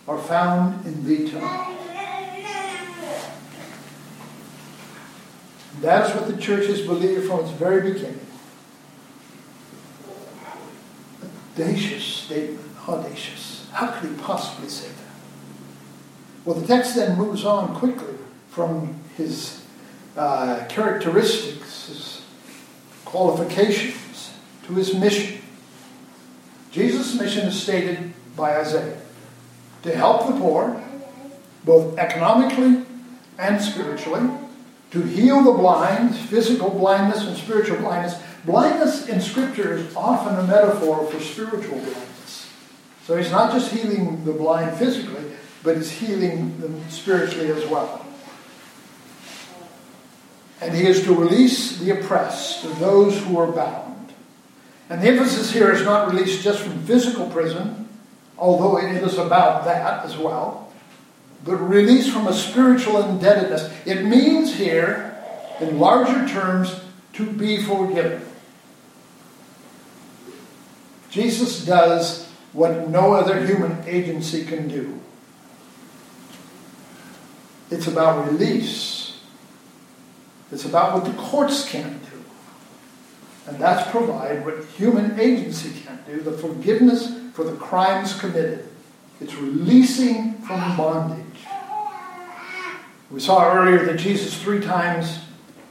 are 0.08 0.18
found 0.18 0.84
in 0.84 1.06
thee 1.06 1.30
tonight. 1.30 1.78
That 5.82 6.10
is 6.10 6.16
what 6.16 6.26
the 6.26 6.42
church 6.42 6.66
has 6.66 6.80
believed 6.80 7.28
from 7.28 7.44
its 7.44 7.50
very 7.50 7.92
beginning. 7.92 8.26
Audacious 11.52 12.02
statement. 12.02 12.60
Audacious. 12.88 13.68
How 13.70 13.86
could 13.92 14.10
he 14.10 14.16
possibly 14.16 14.68
say 14.68 14.88
that? 14.88 15.13
Well, 16.44 16.56
the 16.56 16.66
text 16.66 16.94
then 16.94 17.16
moves 17.16 17.44
on 17.44 17.74
quickly 17.74 18.14
from 18.48 18.94
his 19.16 19.64
uh, 20.16 20.64
characteristics, 20.68 21.88
his 21.88 22.22
qualifications, 23.04 24.32
to 24.66 24.74
his 24.74 24.94
mission. 24.94 25.40
Jesus' 26.70 27.18
mission 27.18 27.46
is 27.46 27.60
stated 27.60 28.12
by 28.36 28.56
Isaiah 28.56 28.98
to 29.82 29.96
help 29.96 30.26
the 30.26 30.32
poor, 30.32 30.82
both 31.64 31.96
economically 31.98 32.84
and 33.38 33.62
spiritually, 33.62 34.28
to 34.90 35.02
heal 35.02 35.42
the 35.42 35.52
blind, 35.52 36.14
physical 36.14 36.70
blindness 36.70 37.26
and 37.26 37.36
spiritual 37.36 37.78
blindness. 37.78 38.20
Blindness 38.44 39.08
in 39.08 39.20
Scripture 39.20 39.74
is 39.74 39.96
often 39.96 40.36
a 40.36 40.42
metaphor 40.46 41.06
for 41.10 41.20
spiritual 41.20 41.78
blindness. 41.78 42.50
So 43.06 43.16
he's 43.16 43.30
not 43.30 43.52
just 43.52 43.72
healing 43.72 44.24
the 44.24 44.32
blind 44.32 44.76
physically, 44.76 45.24
but 45.64 45.76
is 45.76 45.90
healing 45.90 46.60
them 46.60 46.80
spiritually 46.90 47.50
as 47.50 47.66
well. 47.68 48.06
And 50.60 50.74
he 50.74 50.86
is 50.86 51.02
to 51.04 51.14
release 51.14 51.78
the 51.78 51.98
oppressed, 51.98 52.62
those 52.78 53.18
who 53.24 53.38
are 53.38 53.50
bound. 53.50 54.12
And 54.88 55.02
the 55.02 55.08
emphasis 55.08 55.50
here 55.50 55.72
is 55.72 55.82
not 55.82 56.12
released 56.12 56.42
just 56.42 56.60
from 56.60 56.78
physical 56.84 57.28
prison, 57.30 57.88
although 58.38 58.78
it 58.78 59.02
is 59.02 59.18
about 59.18 59.64
that 59.64 60.04
as 60.04 60.16
well, 60.16 60.72
but 61.44 61.56
release 61.56 62.12
from 62.12 62.26
a 62.26 62.32
spiritual 62.32 63.02
indebtedness. 63.02 63.72
It 63.86 64.04
means 64.04 64.54
here, 64.54 65.16
in 65.60 65.78
larger 65.78 66.28
terms, 66.28 66.80
to 67.14 67.30
be 67.30 67.62
forgiven. 67.62 68.22
Jesus 71.10 71.64
does 71.64 72.28
what 72.52 72.88
no 72.88 73.14
other 73.14 73.44
human 73.46 73.82
agency 73.86 74.44
can 74.44 74.68
do. 74.68 75.00
It's 77.70 77.86
about 77.86 78.30
release. 78.30 79.20
It's 80.52 80.64
about 80.64 80.94
what 80.94 81.04
the 81.04 81.20
courts 81.20 81.68
can't 81.68 82.02
do. 82.10 82.22
And 83.46 83.58
that's 83.58 83.90
provide 83.90 84.44
what 84.44 84.64
human 84.76 85.18
agency 85.18 85.72
can't 85.84 86.06
do, 86.06 86.20
the 86.20 86.32
forgiveness 86.32 87.18
for 87.32 87.44
the 87.44 87.56
crimes 87.56 88.18
committed. 88.18 88.68
It's 89.20 89.34
releasing 89.34 90.34
from 90.38 90.76
bondage. 90.76 91.24
We 93.10 93.20
saw 93.20 93.54
earlier 93.54 93.84
that 93.86 93.98
Jesus 93.98 94.40
three 94.40 94.60
times 94.60 95.20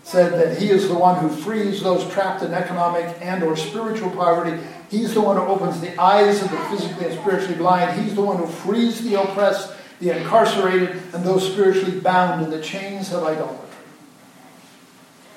said 0.03 0.33
that 0.33 0.61
he 0.61 0.69
is 0.69 0.87
the 0.87 0.93
one 0.93 1.19
who 1.19 1.29
frees 1.29 1.81
those 1.81 2.09
trapped 2.11 2.43
in 2.43 2.53
economic 2.53 3.17
and 3.21 3.43
or 3.43 3.55
spiritual 3.55 4.11
poverty. 4.11 4.61
He's 4.89 5.13
the 5.13 5.21
one 5.21 5.37
who 5.37 5.43
opens 5.43 5.81
the 5.81 5.99
eyes 5.99 6.41
of 6.41 6.51
the 6.51 6.57
physically 6.69 7.07
and 7.07 7.19
spiritually 7.19 7.55
blind. 7.55 7.99
He's 7.99 8.13
the 8.13 8.21
one 8.21 8.37
who 8.37 8.45
frees 8.45 9.03
the 9.03 9.21
oppressed, 9.21 9.73
the 9.99 10.17
incarcerated, 10.17 11.01
and 11.13 11.23
those 11.23 11.51
spiritually 11.51 11.99
bound 11.99 12.43
in 12.43 12.49
the 12.49 12.61
chains 12.61 13.13
of 13.13 13.23
idolatry. 13.23 13.59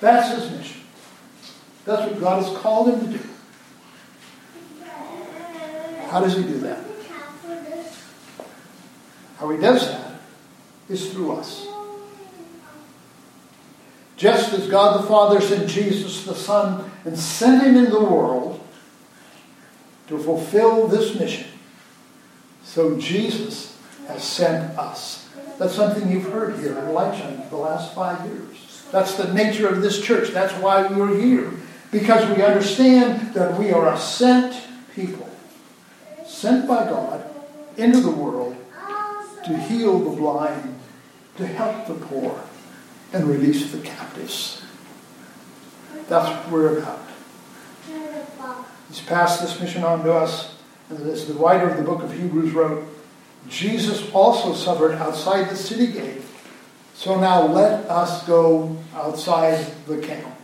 That's 0.00 0.34
his 0.34 0.50
mission. 0.50 0.82
That's 1.84 2.10
what 2.10 2.20
God 2.20 2.42
has 2.42 2.56
called 2.58 2.88
him 2.88 3.00
to 3.12 3.18
do. 3.18 3.24
How 6.08 6.20
does 6.20 6.36
he 6.36 6.42
do 6.42 6.58
that? 6.60 6.84
How 9.38 9.50
he 9.50 9.58
does 9.58 9.86
that 9.88 10.12
is 10.88 11.12
through 11.12 11.32
us. 11.32 11.66
Just 14.16 14.52
as 14.54 14.68
God 14.68 15.02
the 15.02 15.06
Father 15.06 15.40
sent 15.40 15.68
Jesus 15.68 16.24
the 16.24 16.34
Son 16.34 16.90
and 17.04 17.18
sent 17.18 17.62
him 17.62 17.76
in 17.76 17.90
the 17.90 18.00
world 18.02 18.60
to 20.08 20.18
fulfill 20.18 20.86
this 20.86 21.18
mission, 21.18 21.48
so 22.62 22.98
Jesus 22.98 23.75
has 24.08 24.24
sent 24.24 24.78
us. 24.78 25.28
That's 25.58 25.74
something 25.74 26.10
you've 26.10 26.30
heard 26.30 26.58
here 26.58 26.76
at 26.76 26.84
Lightshine 26.84 27.44
for 27.44 27.50
the 27.50 27.62
last 27.62 27.94
five 27.94 28.24
years. 28.26 28.84
That's 28.92 29.14
the 29.14 29.32
nature 29.32 29.68
of 29.68 29.82
this 29.82 30.02
church. 30.02 30.30
That's 30.30 30.52
why 30.54 30.86
we 30.86 31.00
are 31.00 31.18
here. 31.18 31.52
Because 31.90 32.36
we 32.36 32.42
understand 32.42 33.34
that 33.34 33.58
we 33.58 33.72
are 33.72 33.92
a 33.92 33.98
sent 33.98 34.62
people 34.94 35.28
sent 36.26 36.68
by 36.68 36.84
God 36.84 37.24
into 37.76 38.00
the 38.00 38.10
world 38.10 38.56
to 39.44 39.56
heal 39.56 39.98
the 39.98 40.16
blind, 40.16 40.78
to 41.36 41.46
help 41.46 41.86
the 41.86 41.94
poor, 41.94 42.42
and 43.12 43.24
release 43.24 43.70
the 43.70 43.78
captives. 43.78 44.62
That's 46.08 46.28
what 46.28 46.52
we're 46.52 46.78
about. 46.78 47.00
He's 48.88 49.00
passed 49.00 49.40
this 49.40 49.58
mission 49.60 49.84
on 49.84 50.04
to 50.04 50.12
us, 50.12 50.54
and 50.90 50.98
as 51.08 51.26
the 51.26 51.34
writer 51.34 51.68
of 51.68 51.76
the 51.76 51.82
book 51.82 52.02
of 52.02 52.12
Hebrews 52.12 52.52
wrote, 52.52 52.84
Jesus 53.48 54.10
also 54.12 54.54
suffered 54.54 54.92
outside 54.92 55.48
the 55.48 55.56
city 55.56 55.86
gate, 55.88 56.22
so 56.94 57.18
now 57.20 57.46
let 57.46 57.84
us 57.88 58.26
go 58.26 58.76
outside 58.94 59.64
the 59.86 59.98
camp. 59.98 60.34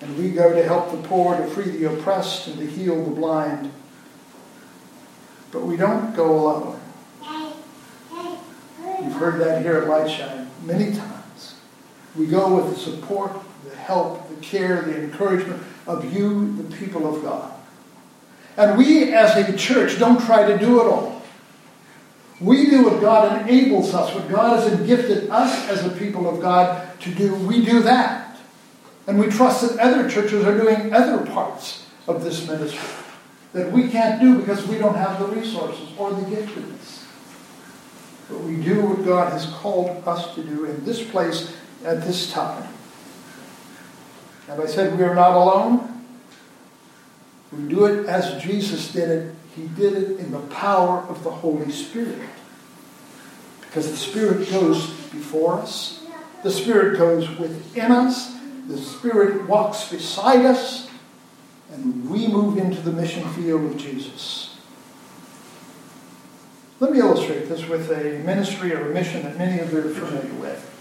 And 0.00 0.18
we 0.18 0.30
go 0.30 0.52
to 0.52 0.62
help 0.64 0.90
the 0.90 1.08
poor, 1.08 1.36
to 1.36 1.46
free 1.46 1.70
the 1.70 1.92
oppressed, 1.92 2.48
and 2.48 2.58
to 2.58 2.66
heal 2.66 3.04
the 3.04 3.10
blind. 3.10 3.72
But 5.50 5.62
we 5.62 5.76
don't 5.76 6.14
go 6.14 6.34
alone. 6.40 6.80
You've 9.02 9.14
heard 9.14 9.40
that 9.40 9.62
here 9.62 9.76
at 9.76 9.88
Lightshine 9.88 10.48
many 10.64 10.94
times. 10.94 11.54
We 12.16 12.26
go 12.26 12.54
with 12.56 12.74
the 12.74 12.80
support, 12.80 13.32
the 13.68 13.76
help, 13.76 14.28
the 14.28 14.36
care, 14.36 14.82
the 14.82 15.02
encouragement 15.02 15.62
of 15.86 16.12
you, 16.12 16.54
the 16.56 16.76
people 16.76 17.14
of 17.14 17.22
God. 17.22 17.53
And 18.56 18.78
we 18.78 19.12
as 19.12 19.36
a 19.36 19.56
church 19.56 19.98
don't 19.98 20.24
try 20.24 20.46
to 20.46 20.58
do 20.58 20.80
it 20.80 20.86
all. 20.86 21.22
We 22.40 22.68
do 22.68 22.84
what 22.84 23.00
God 23.00 23.42
enables 23.42 23.94
us, 23.94 24.14
what 24.14 24.28
God 24.28 24.58
has 24.58 24.86
gifted 24.86 25.30
us 25.30 25.68
as 25.68 25.84
a 25.84 25.90
people 25.90 26.28
of 26.28 26.40
God 26.40 27.00
to 27.00 27.14
do. 27.14 27.34
We 27.34 27.64
do 27.64 27.80
that. 27.82 28.38
And 29.06 29.18
we 29.18 29.28
trust 29.28 29.62
that 29.62 29.78
other 29.78 30.08
churches 30.08 30.44
are 30.44 30.56
doing 30.56 30.92
other 30.92 31.24
parts 31.26 31.86
of 32.06 32.22
this 32.24 32.46
ministry 32.48 33.04
that 33.52 33.70
we 33.70 33.88
can't 33.88 34.20
do 34.20 34.38
because 34.38 34.66
we 34.66 34.76
don't 34.78 34.96
have 34.96 35.18
the 35.20 35.26
resources 35.26 35.88
or 35.96 36.12
the 36.12 36.22
giftedness. 36.22 37.04
But 38.28 38.40
we 38.40 38.56
do 38.56 38.84
what 38.84 39.04
God 39.04 39.32
has 39.32 39.46
called 39.46 40.02
us 40.06 40.34
to 40.34 40.42
do 40.42 40.64
in 40.64 40.84
this 40.84 41.08
place 41.08 41.56
at 41.84 42.02
this 42.02 42.32
time. 42.32 42.66
Have 44.48 44.60
I 44.60 44.66
said 44.66 44.98
we 44.98 45.04
are 45.04 45.14
not 45.14 45.36
alone? 45.36 45.93
We 47.56 47.68
do 47.68 47.84
it 47.86 48.06
as 48.06 48.42
Jesus 48.42 48.92
did 48.92 49.08
it. 49.08 49.34
He 49.54 49.68
did 49.68 49.94
it 49.94 50.18
in 50.18 50.32
the 50.32 50.40
power 50.40 51.00
of 51.08 51.22
the 51.22 51.30
Holy 51.30 51.70
Spirit. 51.70 52.18
Because 53.60 53.90
the 53.90 53.96
Spirit 53.96 54.50
goes 54.50 54.88
before 55.10 55.54
us, 55.54 56.04
the 56.42 56.50
Spirit 56.50 56.98
goes 56.98 57.28
within 57.38 57.92
us, 57.92 58.34
the 58.68 58.78
Spirit 58.78 59.48
walks 59.48 59.88
beside 59.88 60.44
us, 60.44 60.88
and 61.70 62.08
we 62.08 62.28
move 62.28 62.58
into 62.58 62.80
the 62.80 62.92
mission 62.92 63.28
field 63.30 63.64
of 63.64 63.76
Jesus. 63.76 64.56
Let 66.80 66.92
me 66.92 66.98
illustrate 66.98 67.48
this 67.48 67.66
with 67.68 67.90
a 67.90 68.18
ministry 68.24 68.72
or 68.74 68.90
a 68.90 68.94
mission 68.94 69.22
that 69.22 69.38
many 69.38 69.60
of 69.60 69.72
you 69.72 69.78
are 69.78 69.88
familiar 69.88 70.34
with. 70.34 70.73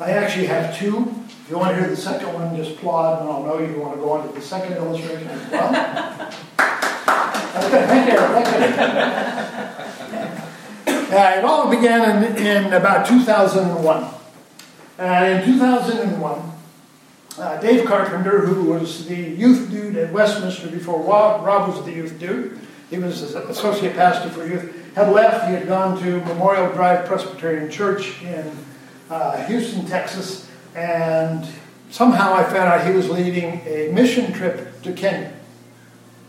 I 0.00 0.12
actually 0.12 0.46
have 0.46 0.76
two. 0.78 1.14
If 1.28 1.50
you 1.50 1.58
want 1.58 1.76
to 1.76 1.80
hear 1.80 1.90
the 1.90 1.96
second 1.96 2.32
one, 2.32 2.56
just 2.56 2.76
plod, 2.78 3.20
and 3.20 3.30
I'll 3.30 3.42
know 3.42 3.58
you 3.58 3.78
want 3.78 3.94
to 3.96 4.00
go 4.00 4.12
on 4.12 4.26
to 4.26 4.32
the 4.32 4.40
second 4.40 4.72
illustration 4.78 5.28
as 5.28 5.50
well. 5.50 5.68
okay, 7.66 7.86
thank 7.86 8.12
you. 8.12 8.18
Thank 8.18 8.46
you. 8.46 9.80
Uh, 11.14 11.34
it 11.38 11.44
all 11.44 11.68
began 11.68 12.24
in, 12.24 12.46
in 12.46 12.72
about 12.72 13.04
2001. 13.06 14.04
Uh, 14.98 15.04
in 15.24 15.44
2001, 15.44 16.52
uh, 17.38 17.60
Dave 17.60 17.84
Carpenter, 17.84 18.46
who 18.46 18.70
was 18.70 19.06
the 19.06 19.16
youth 19.16 19.70
dude 19.70 19.96
at 19.96 20.12
Westminster 20.12 20.68
before 20.68 21.02
Rob, 21.02 21.44
Rob 21.44 21.68
was 21.68 21.84
the 21.84 21.92
youth 21.92 22.18
dude, 22.18 22.60
he 22.90 22.98
was 22.98 23.22
associate 23.34 23.96
pastor 23.96 24.30
for 24.30 24.46
youth, 24.46 24.94
had 24.94 25.12
left. 25.12 25.46
He 25.46 25.54
had 25.54 25.66
gone 25.66 26.00
to 26.00 26.20
Memorial 26.24 26.72
Drive 26.72 27.06
Presbyterian 27.06 27.70
Church 27.70 28.22
in 28.22 28.50
uh, 29.10 29.44
Houston, 29.46 29.84
Texas, 29.86 30.48
and 30.74 31.46
somehow 31.90 32.32
I 32.32 32.44
found 32.44 32.72
out 32.72 32.86
he 32.86 32.92
was 32.92 33.10
leading 33.10 33.60
a 33.66 33.90
mission 33.92 34.32
trip 34.32 34.80
to 34.82 34.92
Kenya. 34.92 35.32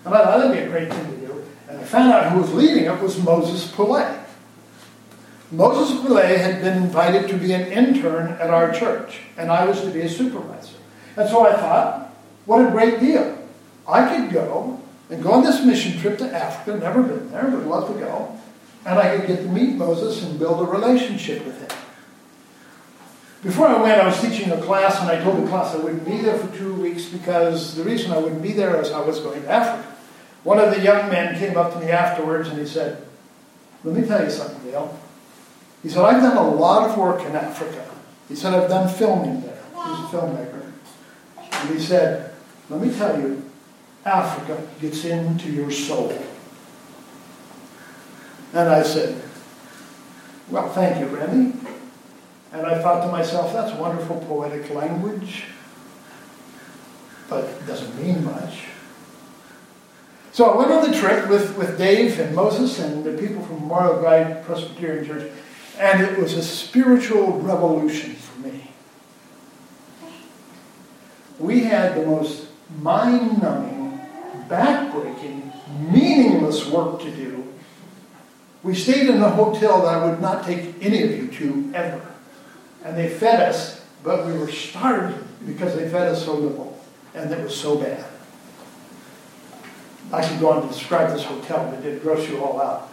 And 0.03 0.15
I 0.15 0.23
thought 0.23 0.37
that'd 0.39 0.51
be 0.51 0.59
a 0.59 0.67
great 0.67 0.91
thing 0.91 1.05
to 1.11 1.27
do. 1.27 1.45
And 1.69 1.79
I 1.79 1.83
found 1.83 2.11
out 2.11 2.31
who 2.31 2.41
was 2.41 2.51
leading 2.53 2.85
it 2.85 2.99
was 2.99 3.21
Moses 3.23 3.71
Poulet. 3.71 4.17
Moses 5.51 5.99
Poulet 6.01 6.39
had 6.39 6.61
been 6.61 6.77
invited 6.77 7.29
to 7.29 7.37
be 7.37 7.53
an 7.53 7.71
intern 7.71 8.31
at 8.33 8.49
our 8.49 8.73
church, 8.73 9.19
and 9.37 9.51
I 9.51 9.65
was 9.65 9.81
to 9.81 9.91
be 9.91 10.01
a 10.01 10.09
supervisor. 10.09 10.77
And 11.17 11.29
so 11.29 11.45
I 11.45 11.53
thought, 11.53 12.13
what 12.45 12.65
a 12.65 12.71
great 12.71 12.99
deal. 12.99 13.37
I 13.87 14.15
could 14.15 14.31
go 14.31 14.81
and 15.09 15.21
go 15.21 15.33
on 15.33 15.43
this 15.43 15.63
mission 15.63 15.99
trip 15.99 16.17
to 16.19 16.33
Africa, 16.33 16.79
never 16.79 17.03
been 17.03 17.29
there, 17.31 17.49
would 17.49 17.67
love 17.67 17.93
to 17.93 17.99
go, 17.99 18.39
and 18.85 18.97
I 18.97 19.17
could 19.17 19.27
get 19.27 19.37
to 19.43 19.49
meet 19.49 19.75
Moses 19.75 20.23
and 20.23 20.39
build 20.39 20.67
a 20.67 20.71
relationship 20.71 21.45
with 21.45 21.59
him. 21.59 21.60
Before 23.43 23.67
I 23.67 23.81
went, 23.81 23.99
I 23.99 24.05
was 24.05 24.21
teaching 24.21 24.51
a 24.51 24.61
class, 24.61 25.01
and 25.01 25.09
I 25.09 25.21
told 25.23 25.43
the 25.43 25.47
class 25.47 25.73
I 25.73 25.79
wouldn't 25.79 26.05
be 26.05 26.17
there 26.17 26.37
for 26.37 26.55
two 26.55 26.75
weeks 26.75 27.05
because 27.05 27.75
the 27.75 27.83
reason 27.83 28.11
I 28.11 28.19
wouldn't 28.19 28.41
be 28.41 28.53
there 28.53 28.79
is 28.79 28.91
I 28.91 29.01
was 29.01 29.19
going 29.19 29.41
to 29.41 29.49
Africa. 29.49 29.87
One 30.43 30.59
of 30.59 30.69
the 30.75 30.81
young 30.81 31.09
men 31.09 31.37
came 31.37 31.57
up 31.57 31.73
to 31.73 31.79
me 31.79 31.89
afterwards 31.91 32.49
and 32.49 32.59
he 32.59 32.67
said, 32.67 33.03
Let 33.83 33.95
me 33.95 34.07
tell 34.07 34.23
you 34.23 34.29
something, 34.29 34.63
Dale. 34.69 34.97
He 35.81 35.89
said, 35.89 36.03
I've 36.03 36.21
done 36.21 36.37
a 36.37 36.49
lot 36.49 36.89
of 36.89 36.97
work 36.97 37.21
in 37.21 37.35
Africa. 37.35 37.83
He 38.29 38.35
said, 38.35 38.53
I've 38.53 38.69
done 38.69 38.87
filming 38.93 39.41
there. 39.41 39.59
He's 39.69 39.99
a 39.99 40.09
filmmaker. 40.11 40.71
And 41.37 41.69
he 41.69 41.79
said, 41.79 42.33
Let 42.69 42.79
me 42.79 42.93
tell 42.93 43.19
you, 43.19 43.43
Africa 44.05 44.67
gets 44.79 45.03
into 45.03 45.51
your 45.51 45.71
soul. 45.71 46.15
And 48.53 48.69
I 48.69 48.83
said, 48.83 49.19
Well, 50.49 50.69
thank 50.69 50.99
you, 50.99 51.07
Remy. 51.07 51.53
And 52.53 52.65
I 52.65 52.81
thought 52.81 53.05
to 53.05 53.11
myself, 53.11 53.53
that's 53.53 53.73
wonderful 53.77 54.17
poetic 54.27 54.69
language, 54.71 55.45
but 57.29 57.45
it 57.45 57.65
doesn't 57.65 57.97
mean 57.97 58.25
much. 58.25 58.65
So 60.33 60.49
I 60.49 60.57
went 60.57 60.71
on 60.71 60.91
the 60.91 60.97
trip 60.97 61.29
with, 61.29 61.57
with 61.57 61.77
Dave 61.77 62.19
and 62.19 62.35
Moses 62.35 62.79
and 62.79 63.05
the 63.05 63.13
people 63.13 63.41
from 63.43 63.61
Memorial 63.61 63.99
Drive 64.01 64.43
Presbyterian 64.43 65.05
Church, 65.05 65.31
and 65.77 66.01
it 66.01 66.17
was 66.17 66.33
a 66.33 66.43
spiritual 66.43 67.39
revolution 67.39 68.15
for 68.15 68.39
me. 68.39 68.69
We 71.39 71.61
had 71.61 71.95
the 71.95 72.05
most 72.05 72.47
mind 72.79 73.41
numbing, 73.41 73.99
back-breaking, 74.49 75.53
meaningless 75.89 76.67
work 76.67 77.01
to 77.01 77.11
do. 77.11 77.47
We 78.61 78.75
stayed 78.75 79.09
in 79.09 79.21
a 79.21 79.29
hotel 79.29 79.81
that 79.83 79.95
I 79.95 80.05
would 80.05 80.21
not 80.21 80.45
take 80.45 80.75
any 80.81 81.01
of 81.03 81.11
you 81.11 81.27
to 81.29 81.71
ever 81.73 82.10
and 82.83 82.97
they 82.97 83.09
fed 83.09 83.49
us, 83.49 83.85
but 84.03 84.25
we 84.25 84.33
were 84.37 84.51
starving 84.51 85.27
because 85.45 85.75
they 85.75 85.89
fed 85.89 86.07
us 86.07 86.25
so 86.25 86.35
little, 86.35 86.79
and 87.13 87.31
it 87.31 87.43
was 87.43 87.55
so 87.55 87.77
bad. 87.77 88.05
I 90.11 90.27
could 90.27 90.39
go 90.39 90.51
on 90.51 90.61
to 90.61 90.67
describe 90.67 91.13
this 91.13 91.23
hotel, 91.23 91.69
but 91.69 91.79
it 91.79 91.83
did 91.83 92.01
gross 92.01 92.27
you 92.27 92.43
all 92.43 92.61
out. 92.61 92.89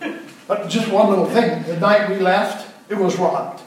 But 0.48 0.68
just 0.68 0.90
one 0.90 1.08
little 1.08 1.26
thing. 1.26 1.62
The 1.62 1.78
night 1.78 2.10
we 2.10 2.18
left, 2.18 2.68
it 2.90 2.96
was 2.96 3.16
robbed. 3.16 3.62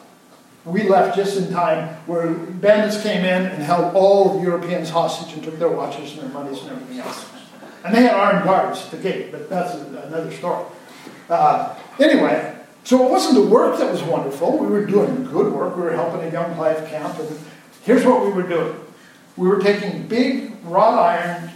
We 0.66 0.90
left 0.90 1.16
just 1.16 1.38
in 1.38 1.52
time 1.52 1.96
where 2.06 2.34
bandits 2.34 3.02
came 3.02 3.24
in 3.24 3.46
and 3.46 3.64
held 3.64 3.96
all 3.96 4.38
the 4.38 4.44
Europeans 4.44 4.90
hostage 4.90 5.34
and 5.34 5.44
took 5.44 5.58
their 5.58 5.70
watches 5.70 6.12
and 6.14 6.22
their 6.24 6.30
monies 6.30 6.62
and 6.62 6.72
everything 6.72 7.00
else. 7.00 7.26
And 7.86 7.96
they 7.96 8.02
had 8.02 8.14
armed 8.14 8.44
guards 8.44 8.84
at 8.84 8.92
the 8.92 8.98
gate, 8.98 9.32
but 9.32 9.50
that's 9.50 9.74
another 9.76 10.32
story. 10.32 10.66
Uh, 11.30 11.76
anyway, 12.00 12.55
so 12.86 13.04
it 13.04 13.10
wasn't 13.10 13.44
the 13.44 13.50
work 13.50 13.80
that 13.80 13.92
was 13.92 14.04
wonderful. 14.04 14.60
We 14.60 14.68
were 14.68 14.86
doing 14.86 15.26
good 15.26 15.52
work. 15.52 15.76
We 15.76 15.82
were 15.82 15.92
helping 15.94 16.22
a 16.22 16.32
young 16.32 16.56
life 16.56 16.88
camp. 16.88 17.18
And 17.18 17.40
here's 17.84 18.06
what 18.06 18.24
we 18.24 18.32
were 18.32 18.48
doing. 18.48 18.80
We 19.36 19.48
were 19.48 19.60
taking 19.60 20.08
big 20.08 20.54
wrought 20.64 20.94
iron 20.94 21.50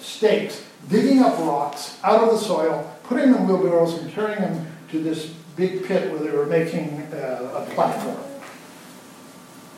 stakes, 0.00 0.64
digging 0.88 1.20
up 1.20 1.38
rocks 1.40 1.98
out 2.02 2.22
of 2.24 2.30
the 2.30 2.38
soil, 2.38 2.90
putting 3.04 3.32
them 3.32 3.42
in 3.42 3.48
wheelbarrows 3.48 3.98
and 3.98 4.10
carrying 4.10 4.40
them 4.40 4.66
to 4.90 5.02
this 5.02 5.26
big 5.54 5.84
pit 5.84 6.10
where 6.10 6.20
they 6.20 6.34
were 6.34 6.46
making 6.46 7.02
uh, 7.12 7.66
a 7.68 7.74
platform. 7.74 8.16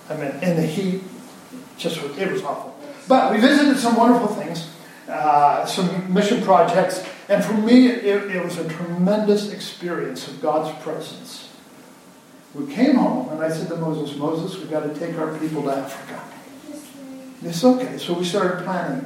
I 0.09 0.17
mean, 0.17 0.41
in 0.41 0.55
the 0.55 0.63
heat, 0.63 1.03
just 1.77 1.99
it 1.99 2.31
was 2.31 2.45
awful. 2.45 2.79
But 3.09 3.33
we 3.33 3.41
visited 3.41 3.77
some 3.77 3.97
wonderful 3.97 4.29
things, 4.29 4.71
uh, 5.09 5.65
some 5.67 6.13
mission 6.13 6.43
projects, 6.43 7.05
and 7.29 7.45
for 7.45 7.55
me, 7.55 7.89
it, 7.89 8.37
it 8.37 8.45
was 8.45 8.59
a 8.59 8.69
tremendous 8.69 9.53
experience 9.53 10.29
of 10.29 10.41
God's 10.41 10.77
presence. 10.83 11.49
We 12.55 12.73
came 12.73 12.97
home, 12.97 13.29
and 13.29 13.41
I 13.43 13.51
said 13.51 13.69
to 13.69 13.77
Moses, 13.77 14.17
Moses, 14.17 14.59
we've 14.59 14.71
got 14.71 14.83
to 14.83 14.99
take 14.99 15.19
our 15.19 15.37
people 15.39 15.63
to 15.65 15.71
Africa. 15.71 16.23
It's 17.43 17.63
okay. 17.63 17.99
So 17.99 18.15
we 18.15 18.25
started 18.25 18.65
planning. 18.65 19.05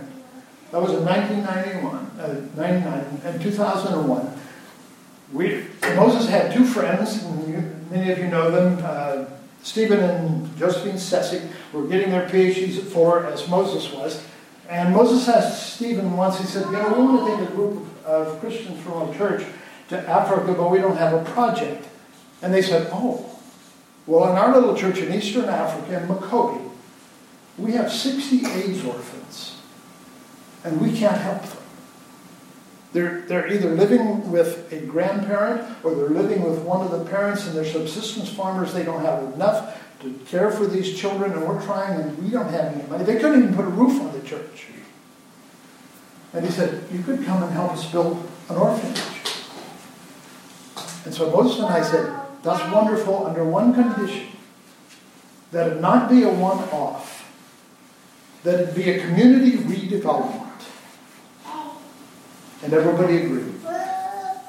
That 0.70 0.80
was 0.80 0.92
in 0.92 1.04
1991, 1.04 1.94
uh, 2.20 2.46
99, 2.56 3.20
and 3.24 3.42
2001. 3.42 4.40
We, 5.32 5.64
Moses 5.96 6.28
had 6.28 6.52
two 6.52 6.64
friends, 6.64 7.24
and 7.24 7.48
you, 7.48 7.76
many 7.90 8.12
of 8.12 8.18
you 8.18 8.28
know 8.28 8.50
them, 8.50 8.78
uh, 8.84 9.24
Stephen 9.62 10.00
and 10.00 10.56
Josephine 10.56 10.94
Sessig 10.94 11.50
were 11.72 11.86
getting 11.86 12.10
their 12.10 12.28
PhDs 12.28 12.78
at 12.78 12.84
Fuller, 12.84 13.26
as 13.26 13.48
Moses 13.48 13.92
was. 13.92 14.24
And 14.70 14.94
Moses 14.94 15.28
asked 15.28 15.74
Stephen 15.74 16.16
once, 16.16 16.38
he 16.38 16.46
said, 16.46 16.64
You 16.66 16.72
know, 16.72 16.92
we 16.92 17.02
want 17.02 17.26
to 17.26 17.36
take 17.36 17.50
a 17.50 17.52
group 17.52 17.84
of 18.04 18.38
Christians 18.38 18.80
from 18.82 18.92
our 18.92 19.14
church 19.14 19.44
to 19.88 19.98
Africa, 20.08 20.54
but 20.54 20.70
we 20.70 20.78
don't 20.78 20.96
have 20.96 21.12
a 21.12 21.28
project. 21.32 21.88
And 22.40 22.54
they 22.54 22.62
said, 22.62 22.88
Oh, 22.92 23.36
well, 24.06 24.30
in 24.30 24.38
our 24.38 24.54
little 24.54 24.76
church 24.76 24.98
in 24.98 25.12
Eastern 25.12 25.46
Africa, 25.46 26.00
in 26.00 26.08
Makobi, 26.08 26.70
we 27.58 27.72
have 27.72 27.92
60 27.92 28.46
AIDS 28.46 28.84
orphans, 28.84 29.56
and 30.62 30.80
we 30.80 30.96
can't 30.96 31.18
help 31.18 31.42
them. 31.42 31.58
They're, 32.92 33.22
they're 33.22 33.52
either 33.52 33.70
living 33.70 34.30
with 34.30 34.72
a 34.72 34.80
grandparent 34.80 35.78
or 35.82 35.94
they're 35.96 36.08
living 36.08 36.42
with 36.48 36.60
one 36.60 36.84
of 36.84 36.92
the 36.92 37.04
parents, 37.10 37.46
and 37.46 37.56
they're 37.56 37.64
subsistence 37.64 38.28
farmers. 38.32 38.72
They 38.72 38.84
don't 38.84 39.04
have 39.04 39.34
enough 39.34 39.79
to 40.00 40.12
care 40.26 40.50
for 40.50 40.66
these 40.66 40.98
children, 40.98 41.32
and 41.32 41.46
we're 41.46 41.62
trying, 41.62 42.00
and 42.00 42.18
we 42.22 42.30
don't 42.30 42.48
have 42.50 42.74
any 42.74 42.86
money. 42.88 43.04
They 43.04 43.16
couldn't 43.16 43.42
even 43.42 43.54
put 43.54 43.64
a 43.64 43.68
roof 43.68 44.00
on 44.00 44.12
the 44.18 44.26
church. 44.26 44.66
And 46.32 46.44
he 46.44 46.50
said, 46.50 46.84
You 46.92 47.02
could 47.02 47.24
come 47.24 47.42
and 47.42 47.52
help 47.52 47.72
us 47.72 47.90
build 47.90 48.26
an 48.48 48.56
orphanage. 48.56 49.02
And 51.04 51.14
so 51.14 51.30
Moses 51.30 51.58
and 51.58 51.66
I 51.66 51.82
said, 51.82 52.18
That's 52.42 52.72
wonderful 52.72 53.26
under 53.26 53.44
one 53.44 53.74
condition 53.74 54.28
that 55.50 55.72
it 55.72 55.80
not 55.80 56.08
be 56.08 56.22
a 56.22 56.28
one 56.28 56.58
off, 56.70 57.28
that 58.44 58.60
it 58.60 58.74
be 58.74 58.90
a 58.90 59.00
community 59.00 59.58
redevelopment. 59.58 60.46
And 62.62 62.72
everybody 62.72 63.24
agreed. 63.24 63.54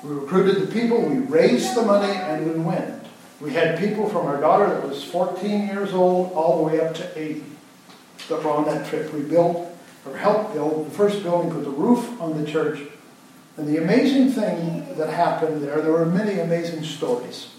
We 0.03 0.13
recruited 0.15 0.67
the 0.67 0.71
people, 0.71 1.01
we 1.01 1.17
raised 1.17 1.75
the 1.75 1.83
money, 1.83 2.11
and 2.11 2.53
we 2.53 2.59
went. 2.59 3.05
We 3.41 3.51
had 3.53 3.79
people 3.79 4.07
from 4.07 4.27
our 4.27 4.39
daughter 4.39 4.67
that 4.67 4.87
was 4.87 5.03
14 5.03 5.67
years 5.67 5.93
old 5.93 6.31
all 6.33 6.57
the 6.57 6.63
way 6.63 6.79
up 6.79 6.93
to 6.95 7.19
80 7.19 7.43
that 8.29 8.43
were 8.43 8.51
on 8.51 8.65
that 8.65 8.87
trip. 8.87 9.11
We 9.13 9.21
built, 9.21 9.67
or 10.05 10.15
helped 10.15 10.53
build, 10.53 10.85
the 10.85 10.91
first 10.91 11.23
building, 11.23 11.51
put 11.51 11.63
the 11.63 11.71
roof 11.71 12.21
on 12.21 12.41
the 12.41 12.49
church. 12.49 12.79
And 13.57 13.67
the 13.67 13.77
amazing 13.77 14.31
thing 14.31 14.95
that 14.95 15.11
happened 15.11 15.63
there, 15.63 15.81
there 15.81 15.91
were 15.91 16.05
many 16.05 16.39
amazing 16.39 16.83
stories. 16.83 17.49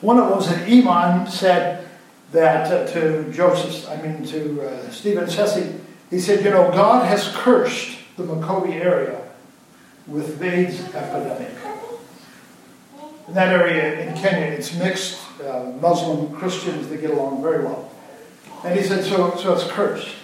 One 0.00 0.18
of 0.18 0.28
those 0.28 0.48
that 0.48 0.68
Imam 0.68 1.28
said 1.28 1.88
that 2.32 2.72
uh, 2.72 2.92
to 2.92 3.32
Joseph, 3.32 3.88
I 3.88 4.02
mean 4.02 4.24
to 4.26 4.62
uh, 4.62 4.90
Stephen 4.90 5.26
Sessi, 5.26 5.78
he 6.10 6.18
said, 6.18 6.44
you 6.44 6.50
know, 6.50 6.70
God 6.72 7.06
has 7.06 7.28
cursed 7.36 7.98
the 8.16 8.24
Makobi 8.24 8.72
area 8.72 9.22
with 10.06 10.42
AIDS 10.42 10.80
epidemic. 10.94 11.61
In 13.28 13.34
that 13.34 13.48
area 13.48 14.08
in 14.08 14.16
Kenya, 14.16 14.46
it's 14.46 14.74
mixed 14.74 15.20
uh, 15.40 15.72
Muslim 15.80 16.32
Christians, 16.34 16.88
they 16.88 16.96
get 16.96 17.10
along 17.10 17.42
very 17.42 17.64
well. 17.64 17.90
And 18.64 18.78
he 18.78 18.84
said, 18.84 19.04
so, 19.04 19.36
so 19.36 19.54
it's 19.54 19.64
cursed. 19.64 20.14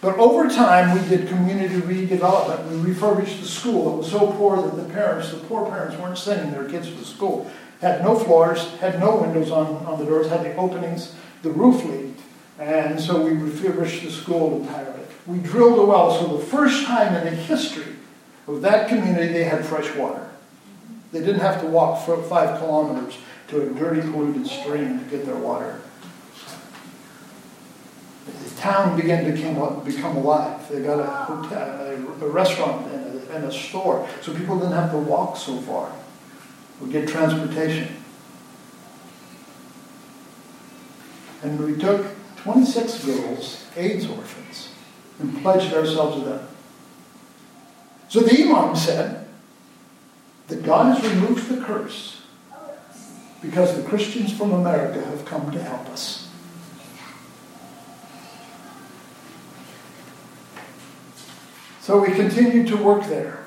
But 0.00 0.18
over 0.18 0.48
time, 0.48 1.00
we 1.00 1.08
did 1.08 1.28
community 1.28 1.76
redevelopment. 1.76 2.68
We 2.70 2.90
refurbished 2.90 3.40
the 3.40 3.46
school. 3.46 3.94
It 3.94 3.96
was 3.98 4.10
so 4.10 4.32
poor 4.32 4.60
that 4.60 4.76
the 4.76 4.92
parents, 4.92 5.30
the 5.30 5.38
poor 5.38 5.70
parents, 5.70 5.96
weren't 5.96 6.18
sending 6.18 6.50
their 6.50 6.68
kids 6.68 6.88
to 6.88 7.04
school. 7.04 7.50
Had 7.80 8.02
no 8.02 8.18
floors, 8.18 8.68
had 8.80 8.98
no 8.98 9.16
windows 9.16 9.52
on, 9.52 9.66
on 9.86 10.00
the 10.00 10.04
doors, 10.04 10.28
had 10.28 10.42
the 10.42 10.56
openings, 10.56 11.14
the 11.42 11.50
roof 11.50 11.84
leaked. 11.84 12.20
And 12.58 13.00
so 13.00 13.22
we 13.22 13.30
refurbished 13.30 14.02
the 14.02 14.10
school 14.10 14.60
entirely. 14.60 15.02
We 15.26 15.38
drilled 15.38 15.78
a 15.78 15.84
well. 15.84 16.18
So 16.18 16.36
the 16.36 16.44
first 16.44 16.84
time 16.84 17.14
in 17.14 17.24
the 17.24 17.30
history 17.30 17.94
of 18.48 18.60
that 18.62 18.88
community, 18.88 19.32
they 19.32 19.44
had 19.44 19.64
fresh 19.64 19.94
water. 19.94 20.31
They 21.12 21.20
didn't 21.20 21.40
have 21.40 21.60
to 21.60 21.66
walk 21.66 22.04
five 22.06 22.58
kilometers 22.58 23.18
to 23.48 23.62
a 23.62 23.66
dirty, 23.74 24.00
polluted 24.00 24.46
stream 24.46 24.98
to 24.98 25.04
get 25.04 25.26
their 25.26 25.36
water 25.36 25.80
the 28.26 28.60
town 28.60 28.96
began 28.96 29.24
to 29.24 29.32
become, 29.32 29.84
become 29.84 30.16
alive. 30.16 30.68
They 30.68 30.82
got 30.82 31.00
a, 31.00 31.06
hotel, 31.06 31.80
a, 31.80 32.24
a 32.24 32.28
restaurant 32.28 32.86
and 32.92 33.20
a, 33.20 33.36
and 33.36 33.44
a, 33.46 33.52
store, 33.52 34.08
so 34.20 34.34
people 34.34 34.58
didn't 34.58 34.74
have 34.74 34.90
to 34.92 34.98
walk 34.98 35.36
so 35.36 35.58
far 35.62 35.92
or 36.80 36.86
get 36.88 37.08
transportation. 37.08 37.96
And 41.42 41.58
we 41.60 41.76
took 41.76 42.06
26 42.36 43.04
girls, 43.04 43.66
AIDS 43.76 44.06
orphans, 44.08 44.68
and 45.18 45.42
pledged 45.42 45.74
ourselves 45.74 46.22
to 46.22 46.28
them. 46.28 46.48
So 48.08 48.20
the 48.20 48.42
Imam 48.42 48.76
said 48.76 49.21
that 50.48 50.62
God 50.62 50.96
has 50.96 51.12
removed 51.12 51.48
the 51.48 51.64
curse 51.64 52.22
because 53.40 53.76
the 53.76 53.82
Christians 53.88 54.32
from 54.32 54.52
America 54.52 55.04
have 55.04 55.24
come 55.24 55.50
to 55.50 55.62
help 55.62 55.88
us. 55.88 56.28
So 61.80 62.00
we 62.00 62.12
continued 62.12 62.68
to 62.68 62.76
work 62.76 63.04
there, 63.06 63.44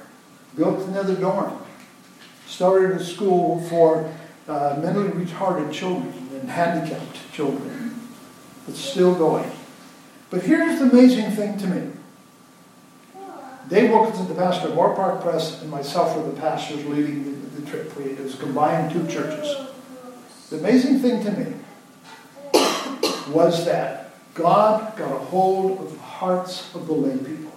built 0.58 0.82
another 0.90 1.16
dorm, 1.16 1.58
started 2.46 3.00
a 3.00 3.04
school 3.04 3.62
for 3.70 4.12
uh, 4.50 4.78
mentally 4.82 5.10
retarded 5.10 5.72
children 5.72 6.14
and 6.34 6.50
handicapped 6.50 7.18
children. 7.32 8.10
It's 8.68 8.80
still 8.80 9.16
going. 9.16 9.50
But 10.30 10.44
here's 10.44 10.80
the 10.80 10.90
amazing 10.90 11.32
thing 11.32 11.58
to 11.60 11.68
me. 11.68 11.92
Dave 13.70 13.90
Wilkinson, 13.90 14.28
the 14.28 14.36
pastor 14.36 14.68
of 14.68 14.76
Moorpark 14.76 15.22
Pres, 15.22 15.62
and 15.62 15.72
myself 15.72 16.16
were 16.16 16.30
the 16.32 16.40
pastors 16.40 16.86
leading 16.86 17.24
the, 17.24 17.62
the 17.62 17.70
trip. 17.70 17.96
We, 17.98 18.06
it 18.06 18.20
was 18.20 18.36
combined 18.36 18.92
two 18.92 19.08
churches. 19.08 19.68
The 20.50 20.60
amazing 20.60 21.00
thing 21.00 21.24
to 21.24 21.32
me 21.32 21.54
was 23.32 23.66
that 23.66 24.12
God 24.36 24.96
got 24.96 25.12
a 25.12 25.18
hold 25.18 25.80
of 25.80 25.92
the 25.94 26.00
hearts 26.00 26.74
of 26.76 26.86
the 26.86 26.94
lay 26.94 27.18
people. 27.18 27.52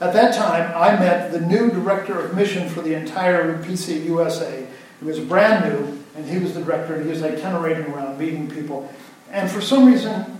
At 0.00 0.14
that 0.14 0.34
time, 0.34 0.72
I 0.74 0.98
met 0.98 1.30
the 1.32 1.40
new 1.40 1.70
director 1.70 2.18
of 2.18 2.34
mission 2.34 2.70
for 2.70 2.80
the 2.80 2.94
entire 2.94 3.62
PC 3.62 4.06
USA. 4.06 4.66
He 4.98 5.04
was 5.04 5.20
brand 5.20 5.70
new, 5.70 6.02
and 6.16 6.26
he 6.26 6.38
was 6.38 6.54
the 6.54 6.62
director, 6.62 6.94
and 6.94 7.04
he 7.04 7.10
was 7.10 7.22
itinerating 7.22 7.92
around 7.92 8.18
meeting 8.18 8.48
people. 8.50 8.90
And 9.30 9.50
for 9.50 9.60
some 9.60 9.84
reason, 9.84 10.38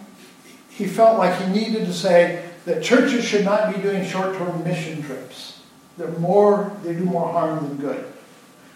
he 0.70 0.86
felt 0.86 1.18
like 1.18 1.38
he 1.38 1.52
needed 1.52 1.84
to 1.84 1.92
say 1.92 2.49
that 2.64 2.82
churches 2.82 3.24
should 3.24 3.44
not 3.44 3.74
be 3.74 3.80
doing 3.80 4.04
short-term 4.04 4.62
mission 4.64 5.02
trips. 5.02 5.60
They're 5.96 6.08
more, 6.12 6.76
they 6.82 6.94
do 6.94 7.04
more 7.04 7.32
harm 7.32 7.66
than 7.66 7.76
good. 7.76 8.04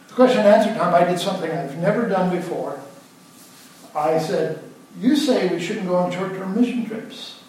The 0.08 0.14
question 0.14 0.40
and 0.40 0.48
answer 0.48 0.74
time, 0.74 0.94
I 0.94 1.04
did 1.04 1.18
something 1.18 1.50
I've 1.50 1.76
never 1.78 2.08
done 2.08 2.34
before. 2.34 2.80
I 3.94 4.18
said, 4.18 4.62
you 4.98 5.16
say 5.16 5.48
we 5.48 5.60
shouldn't 5.60 5.86
go 5.86 5.96
on 5.96 6.12
short-term 6.12 6.58
mission 6.58 6.86
trips. 6.86 7.42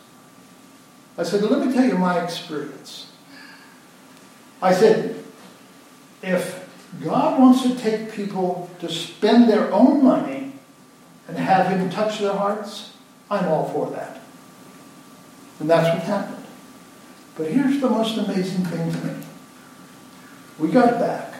I 1.18 1.24
said, 1.24 1.44
let 1.44 1.66
me 1.66 1.74
tell 1.74 1.86
you 1.86 1.98
my 1.98 2.22
experience. 2.22 3.12
I 4.62 4.74
said, 4.74 5.24
if 6.22 6.68
God 7.04 7.40
wants 7.40 7.64
to 7.64 7.76
take 7.76 8.12
people 8.12 8.70
to 8.80 8.90
spend 8.90 9.50
their 9.50 9.72
own 9.72 10.04
money 10.04 10.54
and 11.28 11.38
have 11.38 11.68
Him 11.68 11.90
touch 11.90 12.20
their 12.20 12.34
hearts, 12.34 12.94
I'm 13.30 13.48
all 13.48 13.70
for 13.70 13.90
that. 13.92 14.22
And 15.60 15.70
that's 15.70 15.88
what 15.98 16.04
happened. 16.04 16.46
But 17.36 17.52
here's 17.52 17.82
the 17.82 17.90
most 17.90 18.18
amazing 18.18 18.66
thing 18.66 18.92
to 18.92 18.98
me. 19.06 19.14
We 20.58 20.70
got 20.70 21.00
back, 21.00 21.34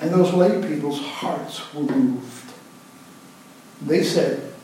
and 0.00 0.10
those 0.10 0.32
lay 0.32 0.66
people's 0.66 1.00
hearts 1.00 1.74
were 1.74 1.82
moved. 1.82 2.52
They 3.82 4.02
said, 4.02 4.54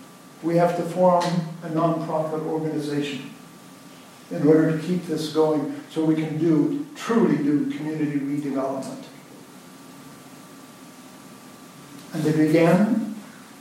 we 0.42 0.56
have 0.56 0.76
to 0.76 0.82
form 0.82 1.24
a 1.62 1.68
nonprofit 1.68 2.44
organization 2.46 3.30
in 4.30 4.46
order 4.46 4.76
to 4.76 4.86
keep 4.86 5.06
this 5.06 5.32
going 5.32 5.74
so 5.90 6.04
we 6.04 6.14
can 6.14 6.38
do, 6.38 6.86
truly 6.94 7.36
do 7.36 7.70
community 7.70 8.18
redevelopment. 8.18 9.04
And 12.14 12.22
they 12.24 12.46
began, 12.46 13.14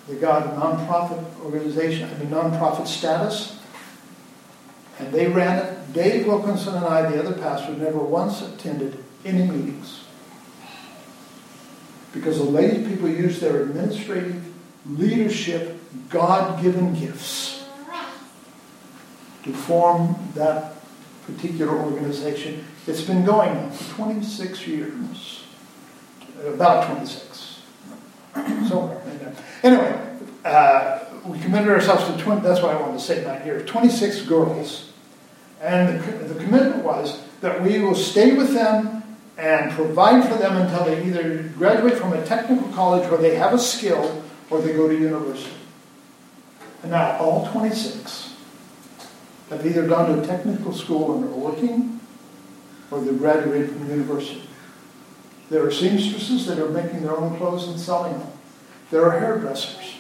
they 0.08 0.16
got 0.16 0.48
a 0.48 0.50
nonprofit 0.52 1.24
organization, 1.44 2.10
I 2.10 2.18
mean 2.18 2.30
nonprofit 2.30 2.88
status, 2.88 3.61
and 5.02 5.12
they 5.12 5.28
ran 5.28 5.66
it. 5.66 5.94
Dave 5.94 6.28
Wilkinson 6.28 6.76
and 6.76 6.86
I, 6.86 7.10
the 7.10 7.20
other 7.20 7.34
pastor, 7.34 7.74
never 7.74 7.98
once 7.98 8.42
attended 8.42 9.04
any 9.26 9.44
meetings. 9.44 10.04
Because 12.14 12.38
the 12.38 12.44
lay 12.44 12.86
people 12.86 13.10
used 13.10 13.42
their 13.42 13.64
administrative, 13.64 14.46
leadership, 14.86 15.80
God 16.10 16.62
given 16.62 16.94
gifts 16.94 17.66
to 19.44 19.54
form 19.54 20.16
that 20.36 20.76
particular 21.26 21.76
organization. 21.76 22.64
It's 22.86 23.02
been 23.02 23.26
going 23.26 23.50
on 23.50 23.72
for 23.72 23.96
26 23.96 24.68
years, 24.68 25.44
about 26.46 26.94
26. 26.94 27.62
so, 28.68 29.02
anyway, 29.64 30.18
uh, 30.46 31.00
we 31.26 31.40
committed 31.40 31.70
ourselves 31.70 32.06
to 32.06 32.24
20, 32.24 32.42
that's 32.42 32.62
why 32.62 32.72
I 32.72 32.82
wanted 32.82 33.00
to 33.00 33.04
say 33.04 33.24
that 33.24 33.44
here, 33.44 33.62
26 33.62 34.24
girls. 34.24 34.91
And 35.62 36.02
the, 36.02 36.34
the 36.34 36.44
commitment 36.44 36.84
was 36.84 37.22
that 37.42 37.62
we 37.62 37.80
will 37.80 37.96
stay 37.96 38.34
with 38.36 38.54
them 38.54 39.04
and 39.38 39.72
provide 39.72 40.28
for 40.28 40.36
them 40.36 40.58
until 40.58 40.86
they 40.86 41.04
either 41.06 41.44
graduate 41.58 41.96
from 41.96 42.14
a 42.14 42.26
technical 42.26 42.68
college 42.70 43.10
where 43.10 43.20
they 43.20 43.36
have 43.36 43.54
a 43.54 43.60
skill 43.60 44.24
or 44.50 44.62
they 44.62 44.74
go 44.74 44.88
to 44.88 44.94
university. 44.94 45.54
And 46.82 46.92
now 46.92 47.18
all 47.18 47.48
26 47.52 48.34
have 49.50 49.66
either 49.66 49.88
gone 49.88 50.16
to 50.16 50.22
a 50.22 50.26
technical 50.26 50.74
school 50.74 51.16
and 51.16 51.26
are 51.26 51.38
working, 51.38 52.00
or 52.90 53.02
they've 53.02 53.18
graduated 53.18 53.70
from 53.70 53.90
university. 53.90 54.44
There 55.50 55.66
are 55.66 55.72
seamstresses 55.72 56.46
that 56.48 56.60
are 56.60 56.70
making 56.70 57.02
their 57.02 57.18
own 57.18 57.38
clothes 57.38 57.68
and 57.68 57.80
selling 57.80 58.18
them. 58.18 58.32
There 58.90 59.06
are 59.06 59.20
hairdressers. 59.20 59.96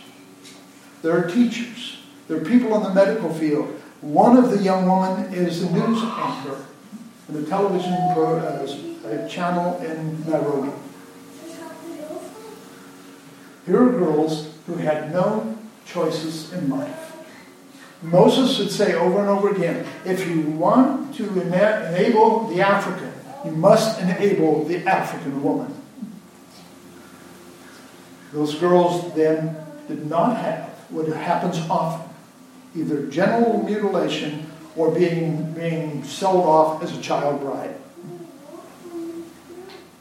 There 1.01 1.17
are 1.17 1.29
teachers. 1.29 1.99
There 2.27 2.37
are 2.37 2.45
people 2.45 2.75
in 2.75 2.83
the 2.83 2.93
medical 2.93 3.33
field. 3.33 3.80
One 4.01 4.35
of 4.35 4.49
the 4.49 4.57
young 4.57 4.87
women 4.87 5.31
is 5.31 5.61
a 5.61 5.71
news 5.71 6.01
anchor 6.01 6.65
in 7.29 7.35
a 7.35 7.43
television 7.43 7.95
pro, 8.15 8.39
uh, 8.39 9.27
channel 9.27 9.77
in 9.77 10.27
Nairobi. 10.27 10.71
Here 13.67 13.79
are 13.79 13.91
girls 13.91 14.55
who 14.65 14.73
had 14.77 15.13
no 15.13 15.55
choices 15.85 16.51
in 16.51 16.71
life. 16.71 17.15
Moses 18.01 18.57
would 18.57 18.71
say 18.71 18.95
over 18.95 19.19
and 19.19 19.29
over 19.29 19.49
again 19.49 19.85
if 20.03 20.27
you 20.27 20.41
want 20.49 21.13
to 21.17 21.39
enable 21.39 22.47
the 22.47 22.59
African, 22.59 23.13
you 23.45 23.51
must 23.51 24.01
enable 24.01 24.65
the 24.65 24.83
African 24.87 25.43
woman. 25.43 25.79
Those 28.33 28.55
girls 28.55 29.13
then 29.13 29.55
did 29.87 30.07
not 30.07 30.37
have 30.37 30.69
what 30.89 31.07
happens 31.07 31.59
often 31.69 32.10
either 32.75 33.07
genital 33.07 33.63
mutilation 33.63 34.49
or 34.75 34.91
being, 34.91 35.51
being 35.53 36.03
sold 36.03 36.45
off 36.45 36.83
as 36.83 36.97
a 36.97 37.01
child 37.01 37.41
bride. 37.41 37.75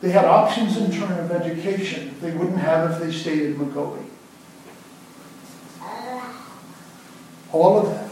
They 0.00 0.10
had 0.10 0.24
options 0.24 0.76
in 0.76 0.90
terms 0.90 1.30
of 1.30 1.30
education 1.30 2.14
they 2.20 2.30
wouldn't 2.30 2.58
have 2.58 2.92
if 2.92 3.00
they 3.00 3.12
stayed 3.12 3.42
in 3.42 3.56
Mugobi. 3.56 4.04
All 7.52 7.78
of 7.78 7.90
that 7.90 8.10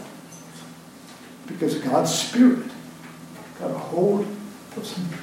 because 1.49 1.75
God's 1.79 2.13
Spirit 2.13 2.69
got 3.59 3.71
a 3.71 3.77
hold 3.77 4.21
of 4.21 4.95
them. 4.95 5.19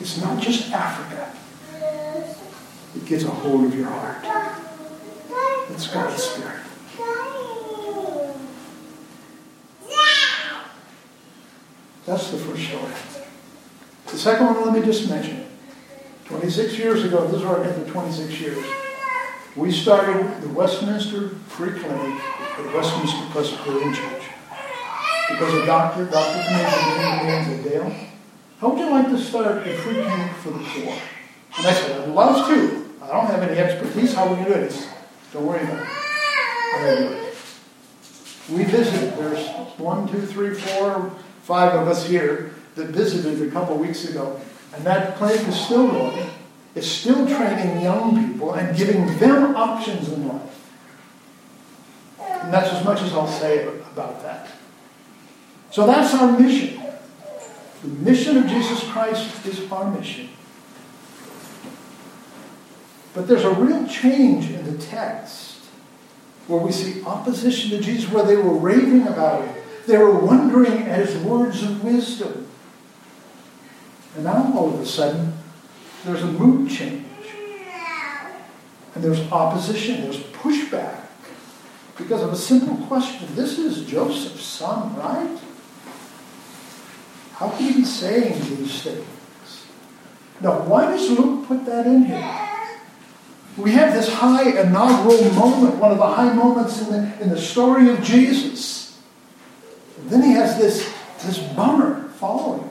It's 0.00 0.20
not 0.20 0.40
just 0.40 0.72
Africa. 0.72 1.32
It 2.94 3.04
gets 3.04 3.24
a 3.24 3.30
hold 3.30 3.64
of 3.64 3.74
your 3.74 3.88
heart. 3.88 4.61
It's 5.72 5.86
God's 5.86 6.22
Spirit. 6.22 6.60
That's 12.04 12.30
the 12.30 12.36
first 12.36 12.68
story. 12.68 12.92
The 14.06 14.18
second 14.18 14.46
one, 14.46 14.64
let 14.66 14.74
me 14.74 14.84
just 14.84 15.08
mention. 15.08 15.46
26 16.26 16.78
years 16.78 17.04
ago, 17.04 17.26
this 17.26 17.36
is 17.36 17.42
where 17.42 17.60
I 17.60 17.64
get 17.64 17.86
the 17.86 17.90
26 17.90 18.40
years. 18.40 18.64
We 19.56 19.72
started 19.72 20.42
the 20.42 20.50
Westminster 20.50 21.30
Free 21.48 21.70
Clinic 21.70 22.20
at 22.20 22.74
Westminster 22.74 23.24
Presbyterian 23.30 23.94
Church. 23.94 24.24
Because 25.30 25.54
a 25.54 25.64
doctor, 25.64 26.04
Dr. 26.04 26.44
Commission, 26.48 27.62
came 27.62 27.62
Dale, 27.62 27.96
how 28.60 28.68
would 28.68 28.78
you 28.78 28.90
like 28.90 29.06
to 29.06 29.18
start 29.18 29.66
a 29.66 29.74
free 29.78 29.94
clinic 29.94 30.32
for 30.36 30.50
the 30.50 30.58
poor? 30.58 30.98
And 31.56 31.66
I 31.66 31.72
said, 31.72 32.02
I'd 32.02 32.08
love 32.08 32.46
to. 32.48 32.90
I 33.00 33.06
don't 33.08 33.26
have 33.26 33.42
any 33.42 33.58
expertise. 33.58 34.14
How 34.14 34.26
going 34.28 34.44
to 34.44 34.50
do 34.50 34.60
it? 34.60 34.88
Don't 35.32 35.46
worry 35.46 35.62
about 35.62 35.86
it. 36.84 37.34
We 38.50 38.64
visited. 38.64 39.16
There's 39.16 39.48
one, 39.78 40.08
two, 40.08 40.26
three, 40.26 40.54
four, 40.54 41.12
five 41.42 41.74
of 41.74 41.88
us 41.88 42.06
here 42.06 42.54
that 42.74 42.88
visited 42.88 43.46
a 43.46 43.50
couple 43.50 43.76
weeks 43.76 44.08
ago. 44.08 44.40
And 44.74 44.84
that 44.84 45.16
clinic 45.16 45.46
is 45.48 45.58
still 45.58 45.88
going. 45.88 46.28
It's 46.74 46.86
still 46.86 47.26
training 47.26 47.82
young 47.82 48.32
people 48.32 48.54
and 48.54 48.76
giving 48.76 49.18
them 49.18 49.54
options 49.56 50.10
in 50.10 50.28
life. 50.28 50.70
And 52.20 52.52
that's 52.52 52.72
as 52.72 52.84
much 52.84 53.02
as 53.02 53.12
I'll 53.12 53.28
say 53.28 53.66
about 53.66 54.22
that. 54.22 54.48
So 55.70 55.86
that's 55.86 56.14
our 56.14 56.38
mission. 56.38 56.82
The 57.82 57.88
mission 57.88 58.36
of 58.38 58.46
Jesus 58.46 58.82
Christ 58.90 59.46
is 59.46 59.70
our 59.70 59.90
mission. 59.90 60.28
But 63.14 63.28
there's 63.28 63.44
a 63.44 63.52
real 63.52 63.86
change 63.86 64.50
in 64.50 64.64
the 64.64 64.82
text 64.82 65.58
where 66.46 66.60
we 66.60 66.72
see 66.72 67.04
opposition 67.04 67.70
to 67.70 67.80
Jesus, 67.80 68.10
where 68.10 68.24
they 68.24 68.36
were 68.36 68.54
raving 68.54 69.06
about 69.06 69.44
him. 69.44 69.54
They 69.86 69.98
were 69.98 70.14
wondering 70.14 70.82
at 70.82 71.06
his 71.06 71.16
words 71.22 71.62
of 71.62 71.84
wisdom. 71.84 72.48
And 74.14 74.24
now 74.24 74.52
all 74.56 74.74
of 74.74 74.80
a 74.80 74.86
sudden, 74.86 75.34
there's 76.04 76.22
a 76.22 76.26
mood 76.26 76.70
change. 76.70 77.06
And 78.94 79.02
there's 79.02 79.20
opposition, 79.32 80.02
there's 80.02 80.18
pushback 80.18 81.00
because 81.96 82.22
of 82.22 82.32
a 82.32 82.36
simple 82.36 82.76
question. 82.86 83.26
This 83.34 83.58
is 83.58 83.86
Joseph's 83.86 84.44
son, 84.44 84.94
right? 84.96 85.38
How 87.34 87.48
can 87.50 87.66
he 87.66 87.74
be 87.74 87.84
saying 87.84 88.34
these 88.56 88.82
things? 88.82 89.66
Now, 90.40 90.60
why 90.62 90.90
does 90.90 91.10
Luke 91.10 91.46
put 91.46 91.64
that 91.66 91.86
in 91.86 92.04
here? 92.04 92.51
We 93.56 93.72
have 93.72 93.92
this 93.92 94.12
high 94.12 94.48
inaugural 94.60 95.30
moment, 95.32 95.76
one 95.76 95.92
of 95.92 95.98
the 95.98 96.06
high 96.06 96.32
moments 96.32 96.80
in 96.80 96.90
the, 96.90 97.22
in 97.22 97.28
the 97.28 97.40
story 97.40 97.90
of 97.90 98.02
Jesus. 98.02 98.98
And 99.98 100.10
then 100.10 100.22
he 100.22 100.32
has 100.32 100.56
this, 100.56 100.92
this 101.22 101.38
bummer 101.38 102.08
following. 102.10 102.70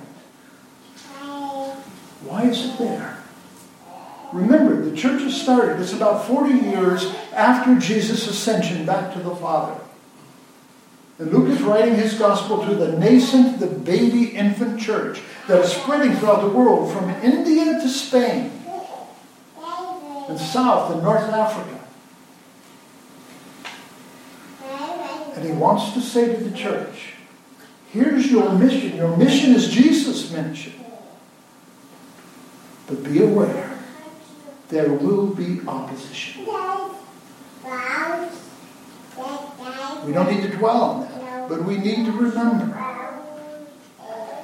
Why 2.24 2.44
is 2.44 2.66
it 2.66 2.78
there? 2.78 3.18
Remember, 4.32 4.82
the 4.82 4.96
church 4.96 5.22
has 5.22 5.40
started. 5.40 5.80
It's 5.82 5.94
about 5.94 6.26
40 6.26 6.54
years 6.54 7.14
after 7.34 7.78
Jesus' 7.78 8.28
ascension 8.28 8.86
back 8.86 9.14
to 9.14 9.20
the 9.20 9.36
Father. 9.36 9.80
And 11.20 11.32
Luke 11.32 11.50
is 11.50 11.62
writing 11.62 11.96
his 11.96 12.18
gospel 12.18 12.66
to 12.66 12.74
the 12.74 12.98
nascent, 12.98 13.60
the 13.60 13.68
baby 13.68 14.30
infant 14.30 14.80
church 14.80 15.22
that 15.48 15.64
is 15.64 15.72
spreading 15.72 16.16
throughout 16.16 16.42
the 16.42 16.50
world 16.50 16.92
from 16.92 17.10
India 17.22 17.66
to 17.66 17.90
Spain 17.90 18.61
and 20.32 20.40
South 20.40 20.92
and 20.92 21.04
North 21.04 21.30
Africa. 21.30 21.78
And 25.36 25.46
he 25.46 25.52
wants 25.52 25.94
to 25.94 26.02
say 26.02 26.34
to 26.34 26.44
the 26.44 26.56
church, 26.58 27.14
here's 27.90 28.32
your 28.32 28.54
mission. 28.54 28.96
Your 28.96 29.16
mission 29.18 29.54
is 29.54 29.70
Jesus' 29.70 30.32
mission. 30.32 30.74
But 32.88 33.04
be 33.04 33.22
aware 33.22 33.78
there 34.70 34.94
will 34.94 35.28
be 35.28 35.60
opposition. 35.68 36.46
We 40.06 40.14
don't 40.14 40.32
need 40.32 40.44
to 40.44 40.58
dwell 40.58 40.82
on 40.82 41.02
that, 41.02 41.50
but 41.50 41.66
we 41.66 41.78
need 41.78 42.06
to 42.06 42.12
remember 42.14 42.91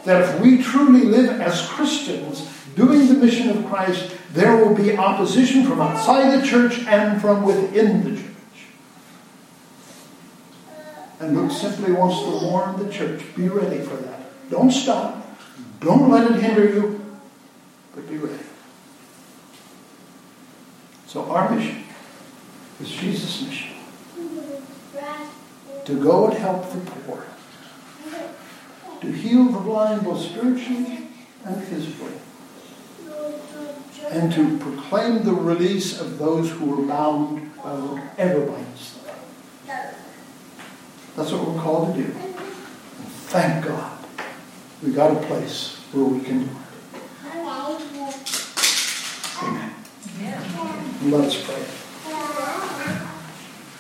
that 0.08 0.24
if 0.24 0.40
we 0.40 0.64
truly 0.64 1.02
live 1.02 1.42
as 1.42 1.68
Christians 1.68 2.50
doing 2.76 3.10
the 3.10 3.16
mission 3.16 3.50
of 3.50 3.66
Christ, 3.66 4.16
there 4.32 4.56
will 4.56 4.74
be 4.74 4.96
opposition 4.96 5.66
from 5.66 5.82
outside 5.82 6.40
the 6.40 6.48
church 6.48 6.80
and 6.88 7.20
from 7.20 7.44
within 7.44 8.06
the 8.06 8.22
church. 8.22 8.32
And 11.20 11.36
Luke 11.36 11.52
simply 11.52 11.92
wants 11.92 12.22
to 12.22 12.48
warn 12.48 12.78
the 12.78 12.90
church 12.90 13.22
be 13.36 13.50
ready 13.50 13.82
for 13.82 13.98
that. 13.98 14.50
Don't 14.50 14.72
stop. 14.72 15.28
Don't 15.82 16.10
let 16.10 16.32
it 16.32 16.42
hinder 16.42 16.70
you, 16.70 17.06
but 17.94 18.08
be 18.10 18.16
ready. 18.16 18.44
So 21.08 21.30
our 21.32 21.54
mission 21.54 21.84
is 22.80 22.90
Jesus' 22.90 23.42
mission. 23.42 23.76
To 25.84 26.02
go 26.02 26.28
and 26.28 26.38
help 26.38 26.72
the 26.72 26.80
poor. 26.92 27.26
To 29.02 29.12
heal 29.12 29.46
the 29.46 29.60
blind 29.60 30.04
both 30.04 30.22
spiritually 30.22 31.08
and 31.46 31.64
physically. 31.64 32.14
And 34.10 34.32
to 34.34 34.58
proclaim 34.58 35.24
the 35.24 35.34
release 35.34 36.00
of 36.00 36.18
those 36.18 36.50
who 36.52 36.74
are 36.74 36.88
bound 36.88 37.56
by 37.58 37.74
whatever 37.74 38.46
binds 38.46 38.98
them. 39.04 39.16
That's 41.16 41.32
what 41.32 41.48
we're 41.48 41.62
called 41.62 41.96
to 41.96 42.04
do. 42.04 42.12
And 42.12 42.36
thank 43.30 43.66
God 43.66 43.98
we 44.84 44.92
got 44.92 45.12
a 45.12 45.28
place 45.28 45.78
where 45.92 46.06
we 46.06 46.20
can 46.22 46.46
do 46.46 46.46
it. 46.46 46.52
Amen. 49.44 49.74
Let 51.12 51.26
us 51.26 51.44
pray. 51.44 51.77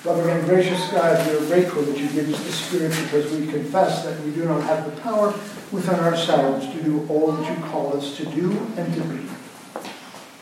Loving 0.07 0.29
and 0.29 0.45
gracious 0.45 0.79
God, 0.89 1.27
we 1.27 1.35
are 1.35 1.45
grateful 1.47 1.81
that 1.81 1.97
you 1.97 2.07
give 2.07 2.33
us 2.33 2.41
the 2.45 2.51
Spirit 2.53 2.91
because 3.03 3.29
we 3.37 3.45
confess 3.45 4.05
that 4.05 4.17
we 4.23 4.31
do 4.31 4.45
not 4.45 4.63
have 4.63 4.85
the 4.85 5.01
power 5.01 5.33
within 5.69 5.99
ourselves 5.99 6.65
to 6.67 6.81
do 6.81 7.05
all 7.09 7.33
that 7.33 7.49
you 7.49 7.61
call 7.65 7.93
us 7.97 8.15
to 8.15 8.25
do 8.27 8.57
and 8.77 8.93
to 8.93 9.01
be. 9.01 9.27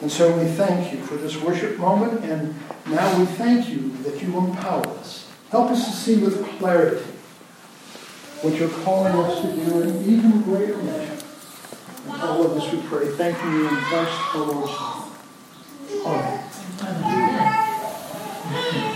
And 0.02 0.12
so 0.12 0.38
we 0.38 0.46
thank 0.46 0.94
you 0.94 1.02
for 1.02 1.16
this 1.16 1.42
worship 1.42 1.80
moment, 1.80 2.24
and 2.26 2.54
now 2.86 3.18
we 3.18 3.26
thank 3.26 3.68
you 3.68 3.90
that 4.04 4.22
you 4.22 4.38
empower 4.38 4.86
us. 5.00 5.28
Help 5.50 5.72
us 5.72 5.84
to 5.86 5.92
see 5.94 6.18
with 6.18 6.46
clarity 6.60 7.04
what 8.44 8.54
you're 8.58 8.70
calling 8.70 9.16
us 9.16 9.42
to 9.42 9.48
do 9.52 9.82
in 9.82 10.04
even 10.08 10.44
greater 10.44 10.78
measure. 10.78 11.18
And 12.08 12.22
all 12.22 12.46
of 12.46 12.54
this 12.54 12.72
we 12.72 12.82
pray, 12.88 13.08
thanking 13.08 13.52
you 13.52 13.68
in 13.68 13.76
Christ 13.78 14.36
our 14.36 14.46
Lord. 14.46 14.70
Amen. 18.46 18.95